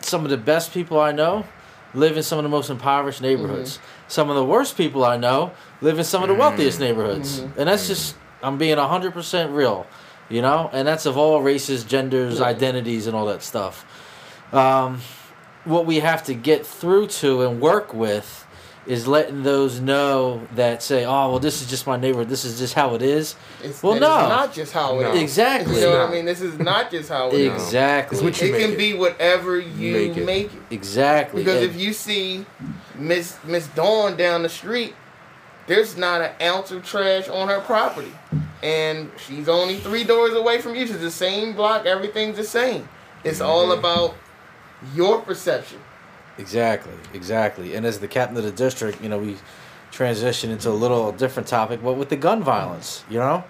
some 0.01 0.23
of 0.25 0.29
the 0.29 0.37
best 0.37 0.73
people 0.73 0.99
I 0.99 1.11
know 1.11 1.45
live 1.93 2.17
in 2.17 2.23
some 2.23 2.39
of 2.39 2.43
the 2.43 2.49
most 2.49 2.69
impoverished 2.69 3.21
neighborhoods. 3.21 3.77
Mm-hmm. 3.77 3.85
Some 4.09 4.29
of 4.29 4.35
the 4.35 4.43
worst 4.43 4.75
people 4.75 5.05
I 5.05 5.17
know 5.17 5.51
live 5.81 5.97
in 5.97 6.03
some 6.03 6.23
of 6.23 6.29
the 6.29 6.35
wealthiest 6.35 6.79
neighborhoods. 6.79 7.39
And 7.39 7.69
that's 7.69 7.87
just, 7.87 8.15
I'm 8.41 8.57
being 8.57 8.77
100% 8.77 9.53
real, 9.53 9.87
you 10.29 10.41
know? 10.41 10.69
And 10.73 10.87
that's 10.87 11.05
of 11.05 11.17
all 11.17 11.41
races, 11.41 11.83
genders, 11.83 12.39
Yeah. 12.39 12.45
identities, 12.45 13.07
and 13.07 13.15
all 13.15 13.27
that 13.27 13.43
stuff. 13.43 13.85
Um, 14.51 15.01
what 15.65 15.85
we 15.85 15.99
have 15.99 16.23
to 16.25 16.33
get 16.33 16.65
through 16.65 17.07
to 17.07 17.43
and 17.43 17.61
work 17.61 17.93
with 17.93 18.42
is 18.85 19.07
letting 19.07 19.43
those 19.43 19.79
know 19.79 20.45
that 20.55 20.83
say, 20.83 21.05
oh 21.05 21.29
well, 21.31 21.39
this 21.39 21.61
is 21.61 21.69
just 21.69 21.87
my 21.87 21.95
neighborhood. 21.95 22.27
This 22.29 22.43
is 22.43 22.59
just 22.59 22.73
how 22.73 22.95
it 22.95 23.01
is. 23.01 23.35
It's, 23.63 23.81
Well, 23.81 23.93
no. 23.99 24.19
it's 24.19 24.29
not 24.29 24.53
just 24.53 24.73
how 24.73 24.99
it 24.99 25.03
No. 25.03 25.13
is. 25.13 25.21
Exactly. 25.21 25.75
You 25.75 25.81
know 25.81 25.99
what 25.99 26.09
I 26.09 26.11
mean? 26.11 26.25
This 26.25 26.41
is 26.41 26.59
not 26.59 26.91
just 26.91 27.07
how 27.09 27.29
it 27.29 27.33
is. 27.35 27.53
Exactly. 27.53 28.17
It's 28.17 28.23
what 28.23 28.41
it 28.41 28.59
can 28.61 28.71
it. 28.73 28.77
be 28.77 28.93
whatever 28.93 29.57
you 29.59 29.93
Make 29.93 30.25
make 30.25 30.45
it. 30.47 30.57
it. 30.57 30.61
Exactly. 30.75 31.43
Because 31.43 31.61
And- 31.61 31.71
if 31.71 31.79
you 31.79 31.93
see 31.93 32.45
Miss 32.95 33.37
Miss 33.45 33.67
Dawn 33.67 34.17
down 34.17 34.43
the 34.43 34.49
street, 34.49 34.93
there's 35.67 35.95
not 35.95 36.19
an 36.21 36.31
ounce 36.41 36.71
of 36.71 36.85
trash 36.85 37.29
on 37.29 37.47
her 37.47 37.61
property, 37.61 38.11
and 38.61 39.09
she's 39.25 39.47
only 39.47 39.77
three 39.77 40.03
doors 40.03 40.33
away 40.33 40.59
from 40.59 40.75
you. 40.75 40.81
It's 40.81 40.91
the 40.97 41.09
same 41.09 41.53
block. 41.53 41.85
Everything's 41.85 42.35
the 42.35 42.43
same. 42.43 42.89
It's 43.23 43.39
all 43.39 43.67
Mm-hmm. 43.69 43.79
about 43.79 44.15
your 44.93 45.21
perception. 45.21 45.79
Exactly, 46.37 46.93
exactly. 47.13 47.75
And 47.75 47.85
as 47.85 47.99
the 47.99 48.07
captain 48.07 48.37
of 48.37 48.43
the 48.43 48.51
district, 48.51 49.01
you 49.01 49.09
know, 49.09 49.19
we 49.19 49.37
transition 49.91 50.49
into 50.49 50.69
a 50.69 50.71
little 50.71 51.11
different 51.11 51.47
topic, 51.47 51.81
but 51.83 51.93
with 51.93 52.09
the 52.09 52.15
gun 52.15 52.43
violence, 52.43 53.03
you 53.09 53.19
know, 53.19 53.43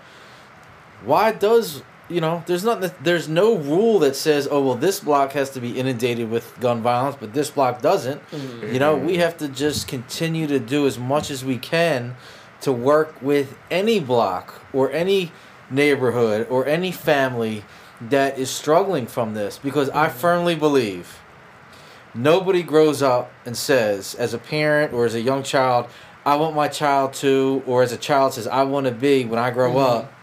why 1.06 1.32
does 1.32 1.84
you 2.10 2.20
know? 2.20 2.44
There's 2.46 2.64
not. 2.64 3.04
There's 3.04 3.30
no 3.30 3.58
rule 3.58 4.00
that 4.00 4.16
says, 4.16 4.48
oh 4.52 4.62
well, 4.62 4.76
this 4.76 5.00
block 5.00 5.32
has 5.34 5.50
to 5.52 5.62
be 5.62 5.80
inundated 5.80 6.30
with 6.30 6.60
gun 6.60 6.82
violence, 6.82 7.16
but 7.20 7.34
this 7.34 7.50
block 7.50 7.82
doesn't. 7.82 8.22
Mm-hmm. 8.30 8.74
You 8.74 8.80
know, 8.80 8.96
we 8.96 9.18
have 9.18 9.38
to 9.38 9.48
just 9.48 9.88
continue 9.88 10.48
to 10.48 10.60
do 10.60 10.86
as 10.86 11.00
much 11.00 11.32
as 11.32 11.46
we 11.46 11.58
can 11.58 12.16
to 12.62 12.72
work 12.72 13.22
with 13.22 13.58
any 13.72 14.00
block 14.00 14.62
or 14.74 14.92
any 14.92 15.32
neighborhood 15.70 16.48
or 16.50 16.66
any 16.68 16.92
family 16.92 17.64
that 18.02 18.38
is 18.38 18.50
struggling 18.50 19.08
from 19.08 19.34
this 19.34 19.58
because 19.58 19.90
I 19.90 20.08
mm-hmm. 20.08 20.18
firmly 20.18 20.56
believe 20.56 21.20
nobody 22.14 22.64
grows 22.64 23.02
up 23.02 23.32
and 23.46 23.58
says 23.58 24.16
as 24.16 24.34
a 24.34 24.38
parent 24.38 24.94
or 24.94 25.06
as 25.06 25.16
a 25.16 25.22
young 25.22 25.42
child 25.44 25.88
i 26.26 26.36
want 26.36 26.56
my 26.56 26.68
child 26.68 27.14
to 27.14 27.64
or 27.66 27.82
as 27.82 27.92
a 27.92 27.98
child 27.98 28.34
says 28.34 28.48
i 28.48 28.64
want 28.64 28.86
to 28.86 28.92
be 28.92 29.26
when 29.26 29.40
i 29.40 29.50
grow 29.50 29.70
mm-hmm. 29.70 30.06
up 30.06 30.14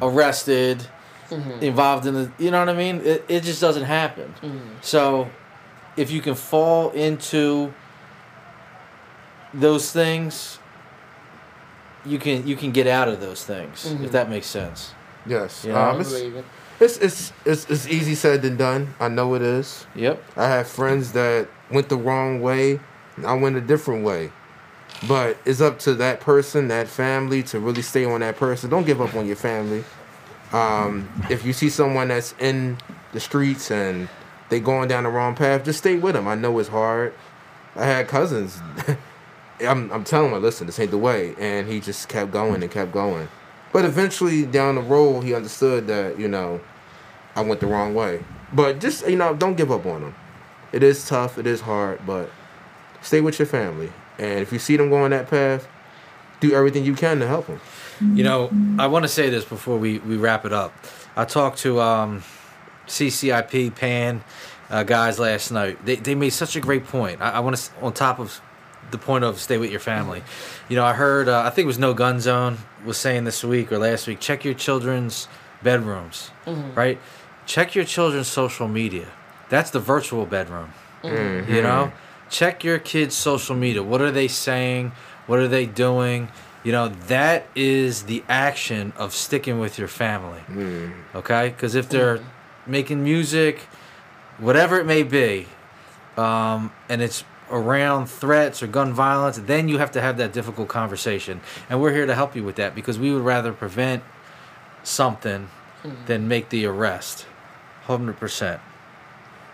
arrested 0.00 0.86
mm-hmm. 1.28 1.62
involved 1.62 2.06
in 2.06 2.14
the 2.14 2.32
you 2.38 2.50
know 2.50 2.58
what 2.58 2.68
i 2.68 2.74
mean? 2.74 3.00
It, 3.00 3.24
it 3.28 3.42
just 3.42 3.60
doesn't 3.60 3.84
happen. 3.84 4.34
Mm-hmm. 4.42 4.76
So 4.80 5.30
if 5.96 6.10
you 6.10 6.20
can 6.20 6.34
fall 6.34 6.90
into 6.90 7.72
those 9.54 9.92
things 9.92 10.58
you 12.04 12.18
can 12.18 12.46
you 12.46 12.56
can 12.56 12.72
get 12.72 12.86
out 12.86 13.08
of 13.08 13.20
those 13.20 13.44
things 13.44 13.86
if 13.86 14.12
that 14.12 14.28
makes 14.28 14.46
sense. 14.46 14.94
Yes. 15.26 15.64
Yeah. 15.64 15.90
Um, 15.90 16.00
I 16.00 16.42
it's, 16.80 17.32
it's, 17.44 17.70
it's, 17.70 17.86
easy 17.86 18.14
said 18.14 18.42
than 18.42 18.56
done. 18.56 18.94
I 19.00 19.08
know 19.08 19.34
it 19.34 19.42
is. 19.42 19.86
yep 19.94 20.22
I 20.36 20.48
have 20.48 20.68
friends 20.68 21.12
that 21.12 21.48
went 21.70 21.88
the 21.88 21.96
wrong 21.96 22.40
way. 22.40 22.80
and 23.16 23.26
I 23.26 23.34
went 23.34 23.56
a 23.56 23.60
different 23.60 24.04
way. 24.04 24.30
But 25.08 25.36
it's 25.44 25.60
up 25.60 25.78
to 25.80 25.94
that 25.94 26.20
person, 26.20 26.68
that 26.68 26.86
family, 26.86 27.42
to 27.44 27.58
really 27.58 27.82
stay 27.82 28.04
on 28.04 28.20
that 28.20 28.36
person. 28.36 28.70
Don't 28.70 28.86
give 28.86 29.00
up 29.00 29.14
on 29.14 29.26
your 29.26 29.36
family. 29.36 29.84
Um, 30.52 31.08
if 31.30 31.44
you 31.44 31.52
see 31.52 31.70
someone 31.70 32.08
that's 32.08 32.34
in 32.38 32.78
the 33.12 33.20
streets 33.20 33.70
and 33.70 34.08
they 34.48 34.60
going 34.60 34.88
down 34.88 35.04
the 35.04 35.10
wrong 35.10 35.34
path, 35.34 35.64
just 35.64 35.78
stay 35.78 35.96
with 35.96 36.14
them. 36.14 36.28
I 36.28 36.34
know 36.34 36.58
it's 36.58 36.68
hard. 36.68 37.14
I 37.74 37.86
had 37.86 38.06
cousins. 38.06 38.60
I'm, 39.60 39.90
I'm 39.90 40.04
telling 40.04 40.32
him, 40.32 40.42
listen, 40.42 40.66
this 40.66 40.78
ain't 40.78 40.90
the 40.90 40.98
way, 40.98 41.34
and 41.38 41.68
he 41.68 41.80
just 41.80 42.08
kept 42.08 42.30
going 42.32 42.62
and 42.62 42.70
kept 42.70 42.92
going. 42.92 43.28
But 43.72 43.84
eventually, 43.84 44.44
down 44.44 44.74
the 44.74 44.82
road, 44.82 45.22
he 45.22 45.34
understood 45.34 45.86
that 45.86 46.18
you 46.18 46.28
know, 46.28 46.60
I 47.34 47.42
went 47.42 47.60
the 47.60 47.66
wrong 47.66 47.94
way. 47.94 48.22
But 48.52 48.80
just 48.80 49.08
you 49.08 49.16
know, 49.16 49.34
don't 49.34 49.56
give 49.56 49.70
up 49.70 49.86
on 49.86 50.02
them. 50.02 50.14
It 50.72 50.82
is 50.82 51.06
tough. 51.06 51.38
It 51.38 51.46
is 51.46 51.62
hard, 51.62 52.00
but 52.06 52.30
stay 53.02 53.20
with 53.20 53.38
your 53.38 53.46
family. 53.46 53.92
And 54.18 54.40
if 54.40 54.52
you 54.52 54.58
see 54.58 54.76
them 54.76 54.90
going 54.90 55.10
that 55.10 55.28
path, 55.28 55.66
do 56.40 56.54
everything 56.54 56.84
you 56.84 56.94
can 56.94 57.18
to 57.20 57.26
help 57.26 57.46
them. 57.46 57.60
You 58.00 58.24
know, 58.24 58.50
I 58.78 58.88
want 58.88 59.04
to 59.04 59.08
say 59.08 59.30
this 59.30 59.44
before 59.44 59.78
we, 59.78 59.98
we 60.00 60.16
wrap 60.16 60.44
it 60.44 60.52
up. 60.52 60.74
I 61.14 61.24
talked 61.24 61.58
to 61.58 61.80
um, 61.80 62.22
CCIP 62.86 63.76
Pan 63.76 64.24
uh, 64.70 64.82
guys 64.82 65.20
last 65.20 65.52
night. 65.52 65.84
They, 65.84 65.96
they 65.96 66.14
made 66.14 66.30
such 66.30 66.56
a 66.56 66.60
great 66.60 66.84
point. 66.84 67.22
I, 67.22 67.32
I 67.32 67.40
want 67.40 67.56
to 67.56 67.70
on 67.80 67.92
top 67.92 68.18
of 68.18 68.40
the 68.90 68.98
point 68.98 69.24
of 69.24 69.40
stay 69.40 69.58
with 69.58 69.70
your 69.70 69.80
family. 69.80 70.22
You 70.68 70.76
know, 70.76 70.84
I 70.84 70.92
heard 70.92 71.28
uh, 71.28 71.42
I 71.42 71.50
think 71.50 71.64
it 71.64 71.66
was 71.66 71.78
No 71.78 71.94
Gun 71.94 72.20
Zone 72.20 72.58
was 72.84 72.98
saying 72.98 73.24
this 73.24 73.42
week 73.44 73.72
or 73.72 73.78
last 73.78 74.06
week. 74.06 74.20
Check 74.20 74.44
your 74.44 74.54
children's 74.54 75.28
bedrooms, 75.62 76.30
right? 76.74 76.98
Check 77.46 77.74
your 77.74 77.84
children's 77.84 78.28
social 78.28 78.68
media. 78.68 79.06
That's 79.48 79.70
the 79.70 79.80
virtual 79.80 80.26
bedroom. 80.26 80.72
Mm-hmm. 81.02 81.52
You 81.52 81.62
know, 81.62 81.92
check 82.30 82.64
your 82.64 82.78
kids' 82.78 83.14
social 83.14 83.56
media. 83.56 83.82
What 83.82 84.00
are 84.00 84.10
they 84.10 84.28
saying? 84.28 84.92
What 85.26 85.38
are 85.38 85.48
they 85.48 85.66
doing? 85.66 86.28
You 86.64 86.72
know, 86.72 86.88
that 86.88 87.46
is 87.54 88.04
the 88.04 88.22
action 88.28 88.92
of 88.96 89.12
sticking 89.12 89.58
with 89.58 89.78
your 89.78 89.88
family. 89.88 90.40
Mm. 90.48 90.92
Okay? 91.14 91.48
Because 91.48 91.74
if 91.74 91.88
they're 91.88 92.20
making 92.66 93.02
music, 93.02 93.60
whatever 94.38 94.78
it 94.78 94.86
may 94.86 95.02
be, 95.02 95.46
um, 96.16 96.72
and 96.88 97.02
it's 97.02 97.24
around 97.52 98.06
threats 98.06 98.62
or 98.62 98.66
gun 98.66 98.92
violence, 98.92 99.38
then 99.38 99.68
you 99.68 99.78
have 99.78 99.92
to 99.92 100.00
have 100.00 100.16
that 100.16 100.32
difficult 100.32 100.68
conversation. 100.68 101.40
And 101.68 101.80
we're 101.80 101.92
here 101.92 102.06
to 102.06 102.14
help 102.14 102.34
you 102.34 102.42
with 102.42 102.56
that 102.56 102.74
because 102.74 102.98
we 102.98 103.12
would 103.12 103.22
rather 103.22 103.52
prevent 103.52 104.02
something 104.82 105.48
than 106.06 106.26
make 106.26 106.48
the 106.48 106.64
arrest. 106.64 107.26
100%. 107.86 108.60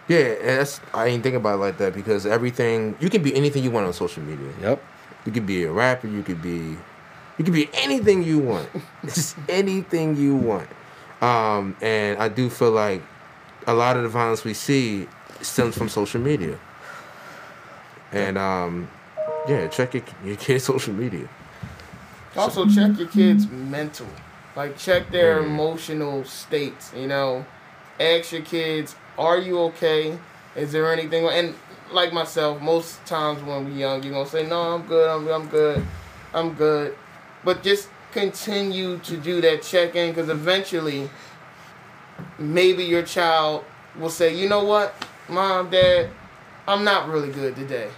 Yeah, 0.08 0.34
that's 0.42 0.80
I 0.94 1.08
ain't 1.08 1.22
think 1.22 1.36
about 1.36 1.56
it 1.56 1.58
like 1.58 1.78
that 1.78 1.92
because 1.92 2.24
everything 2.24 2.96
you 2.98 3.10
can 3.10 3.22
be 3.22 3.34
anything 3.34 3.62
you 3.62 3.70
want 3.70 3.86
on 3.86 3.92
social 3.92 4.22
media. 4.22 4.50
Yep. 4.62 4.82
You 5.26 5.32
could 5.32 5.46
be 5.46 5.64
a 5.64 5.70
rapper. 5.70 6.08
You 6.08 6.22
could 6.22 6.40
be, 6.40 6.76
you 7.36 7.44
could 7.44 7.52
be 7.52 7.68
anything 7.74 8.22
you 8.22 8.38
want. 8.38 8.68
Just 9.04 9.36
anything 9.50 10.16
you 10.16 10.34
want. 10.34 10.68
Um, 11.20 11.76
and 11.82 12.18
I 12.18 12.28
do 12.28 12.48
feel 12.48 12.70
like 12.70 13.02
a 13.66 13.74
lot 13.74 13.98
of 13.98 14.02
the 14.02 14.08
violence 14.08 14.44
we 14.44 14.54
see 14.54 15.06
stems 15.42 15.76
from 15.76 15.90
social 15.90 16.20
media. 16.20 16.58
And 18.12 18.38
um, 18.38 18.88
yeah, 19.48 19.66
check 19.68 19.94
your 19.94 20.02
your 20.24 20.36
kids' 20.36 20.64
social 20.72 20.94
media. 20.94 21.28
Also, 22.36 22.66
check 22.66 22.98
your 22.98 23.08
kids' 23.08 23.48
mental. 23.48 24.06
Like, 24.56 24.76
check 24.78 25.10
their 25.10 25.40
Mm. 25.40 25.46
emotional 25.46 26.24
states. 26.24 26.92
You 26.96 27.06
know, 27.06 27.44
ask 28.00 28.32
your 28.32 28.42
kids, 28.42 28.94
"Are 29.18 29.38
you 29.38 29.58
okay? 29.70 30.18
Is 30.56 30.72
there 30.72 30.92
anything?" 30.92 31.26
And 31.26 31.54
like 31.92 32.12
myself, 32.12 32.60
most 32.60 33.04
times 33.06 33.42
when 33.42 33.64
we're 33.64 33.78
young, 33.78 34.02
you're 34.02 34.12
gonna 34.12 34.28
say, 34.28 34.46
"No, 34.46 34.74
I'm 34.74 34.82
good. 34.86 35.08
I'm, 35.08 35.26
I'm 35.28 35.48
good. 35.48 35.84
I'm 36.34 36.54
good." 36.54 36.96
But 37.44 37.62
just 37.62 37.88
continue 38.12 38.98
to 38.98 39.16
do 39.16 39.40
that 39.42 39.62
check 39.62 39.94
in, 39.96 40.10
because 40.10 40.28
eventually, 40.28 41.08
maybe 42.38 42.84
your 42.84 43.02
child 43.02 43.64
will 43.98 44.10
say, 44.10 44.34
"You 44.34 44.48
know 44.48 44.64
what, 44.64 44.94
mom, 45.28 45.70
dad, 45.70 46.10
I'm 46.68 46.84
not 46.84 47.08
really 47.08 47.30
good 47.32 47.56
today. 47.56 47.90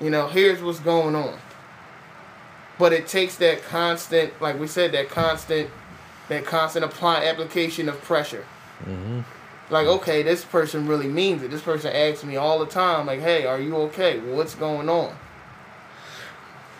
You 0.00 0.10
know, 0.10 0.28
here's 0.28 0.62
what's 0.62 0.80
going 0.80 1.14
on." 1.14 1.38
but 2.76 2.92
it 2.92 3.06
takes 3.06 3.36
that 3.36 3.62
constant 3.62 4.32
like 4.42 4.58
we 4.58 4.66
said 4.66 4.90
that 4.90 5.08
constant 5.08 5.70
that 6.28 6.44
constant 6.44 6.84
apply 6.84 7.24
application 7.24 7.88
of 7.88 8.00
pressure 8.02 8.44
Mm-hmm. 8.84 9.20
like 9.72 9.86
okay 9.86 10.24
this 10.24 10.44
person 10.44 10.88
really 10.88 11.06
means 11.06 11.40
it 11.44 11.52
this 11.52 11.62
person 11.62 11.92
asks 11.94 12.24
me 12.24 12.34
all 12.34 12.58
the 12.58 12.66
time 12.66 13.06
like 13.06 13.20
hey 13.20 13.46
are 13.46 13.60
you 13.60 13.76
okay 13.86 14.18
what's 14.18 14.56
going 14.56 14.88
on 14.88 15.14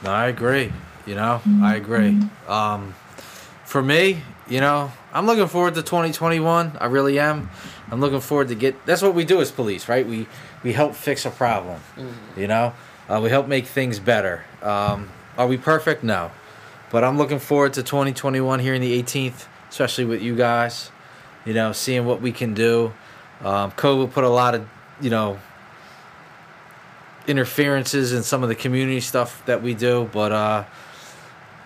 No, 0.02 0.10
I 0.10 0.26
agree. 0.26 0.72
You 1.06 1.14
know, 1.14 1.40
I 1.62 1.76
agree. 1.76 2.18
Um, 2.48 2.94
for 3.64 3.82
me, 3.82 4.18
you 4.48 4.60
know, 4.60 4.90
I'm 5.12 5.26
looking 5.26 5.46
forward 5.46 5.74
to 5.74 5.82
2021. 5.82 6.76
I 6.80 6.86
really 6.86 7.18
am. 7.20 7.50
I'm 7.90 8.00
looking 8.00 8.20
forward 8.20 8.48
to 8.48 8.54
get. 8.54 8.86
That's 8.86 9.02
what 9.02 9.14
we 9.14 9.24
do 9.24 9.40
as 9.40 9.50
police, 9.50 9.88
right? 9.88 10.06
We 10.06 10.26
we 10.62 10.72
help 10.72 10.94
fix 10.94 11.24
a 11.26 11.30
problem. 11.30 11.80
You 12.36 12.46
know, 12.48 12.72
uh, 13.08 13.20
we 13.22 13.30
help 13.30 13.46
make 13.46 13.66
things 13.66 13.98
better. 13.98 14.44
Um, 14.62 15.10
are 15.36 15.46
we 15.46 15.56
perfect? 15.56 16.02
No, 16.02 16.30
but 16.90 17.04
I'm 17.04 17.18
looking 17.18 17.38
forward 17.38 17.74
to 17.74 17.82
2021 17.82 18.60
here 18.60 18.74
in 18.74 18.80
the 18.80 19.02
18th, 19.02 19.46
especially 19.68 20.04
with 20.04 20.22
you 20.22 20.34
guys. 20.34 20.90
You 21.44 21.52
know, 21.52 21.72
seeing 21.72 22.06
what 22.06 22.20
we 22.20 22.32
can 22.32 22.54
do. 22.54 22.92
Um, 23.42 23.72
COVID 23.72 24.12
put 24.12 24.24
a 24.24 24.28
lot 24.28 24.54
of 24.54 24.66
you 25.00 25.10
know 25.10 25.38
interferences 27.26 28.12
in 28.12 28.22
some 28.22 28.42
of 28.42 28.48
the 28.48 28.54
community 28.54 29.00
stuff 29.00 29.44
that 29.46 29.62
we 29.62 29.74
do 29.74 30.08
but 30.12 30.30
uh 30.30 30.64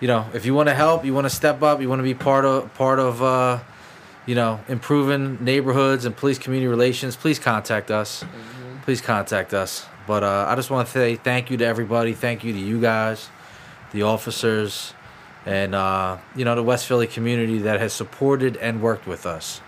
you 0.01 0.07
know 0.07 0.25
if 0.33 0.47
you 0.47 0.55
want 0.55 0.69
to 0.69 0.75
help 0.75 1.05
you 1.05 1.13
want 1.13 1.25
to 1.25 1.31
step 1.31 1.63
up 1.63 1.81
you 1.81 1.89
want 1.89 1.99
to 1.99 2.05
be 2.05 2.15
part 2.15 2.45
of 2.45 2.73
part 2.75 2.99
of 2.99 3.23
uh 3.23 3.59
you 4.29 4.35
know 4.35 4.61
improving 4.69 5.43
neighborhoods 5.43 6.05
and 6.05 6.15
police 6.15 6.39
community 6.39 6.69
relations 6.69 7.17
please 7.17 7.39
contact 7.39 7.91
us. 7.91 8.25
Please 8.83 9.01
contact 9.01 9.55
us. 9.55 9.87
But 10.07 10.23
uh 10.23 10.47
i 10.49 10.55
just 10.55 10.71
want 10.71 10.87
to 10.87 10.93
say 10.93 11.17
thank 11.17 11.51
you 11.51 11.57
to 11.57 11.65
everybody. 11.65 12.13
Thank 12.13 12.45
you 12.45 12.53
to 12.53 12.59
you 12.59 12.79
guys 12.81 13.31
the 13.93 14.03
officers 14.03 14.93
and 15.47 15.75
uh 15.75 16.19
you 16.37 16.45
know 16.45 16.55
the 16.55 16.63
west 16.63 16.87
philly 16.87 17.07
community 17.07 17.59
that 17.61 17.81
has 17.81 17.95
supported 17.95 18.59
and 18.59 18.83
worked 18.83 19.07
with 19.07 19.25
us. 19.25 19.63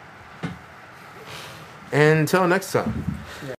Until 1.90 2.46
next 2.46 2.70
time. 2.70 2.92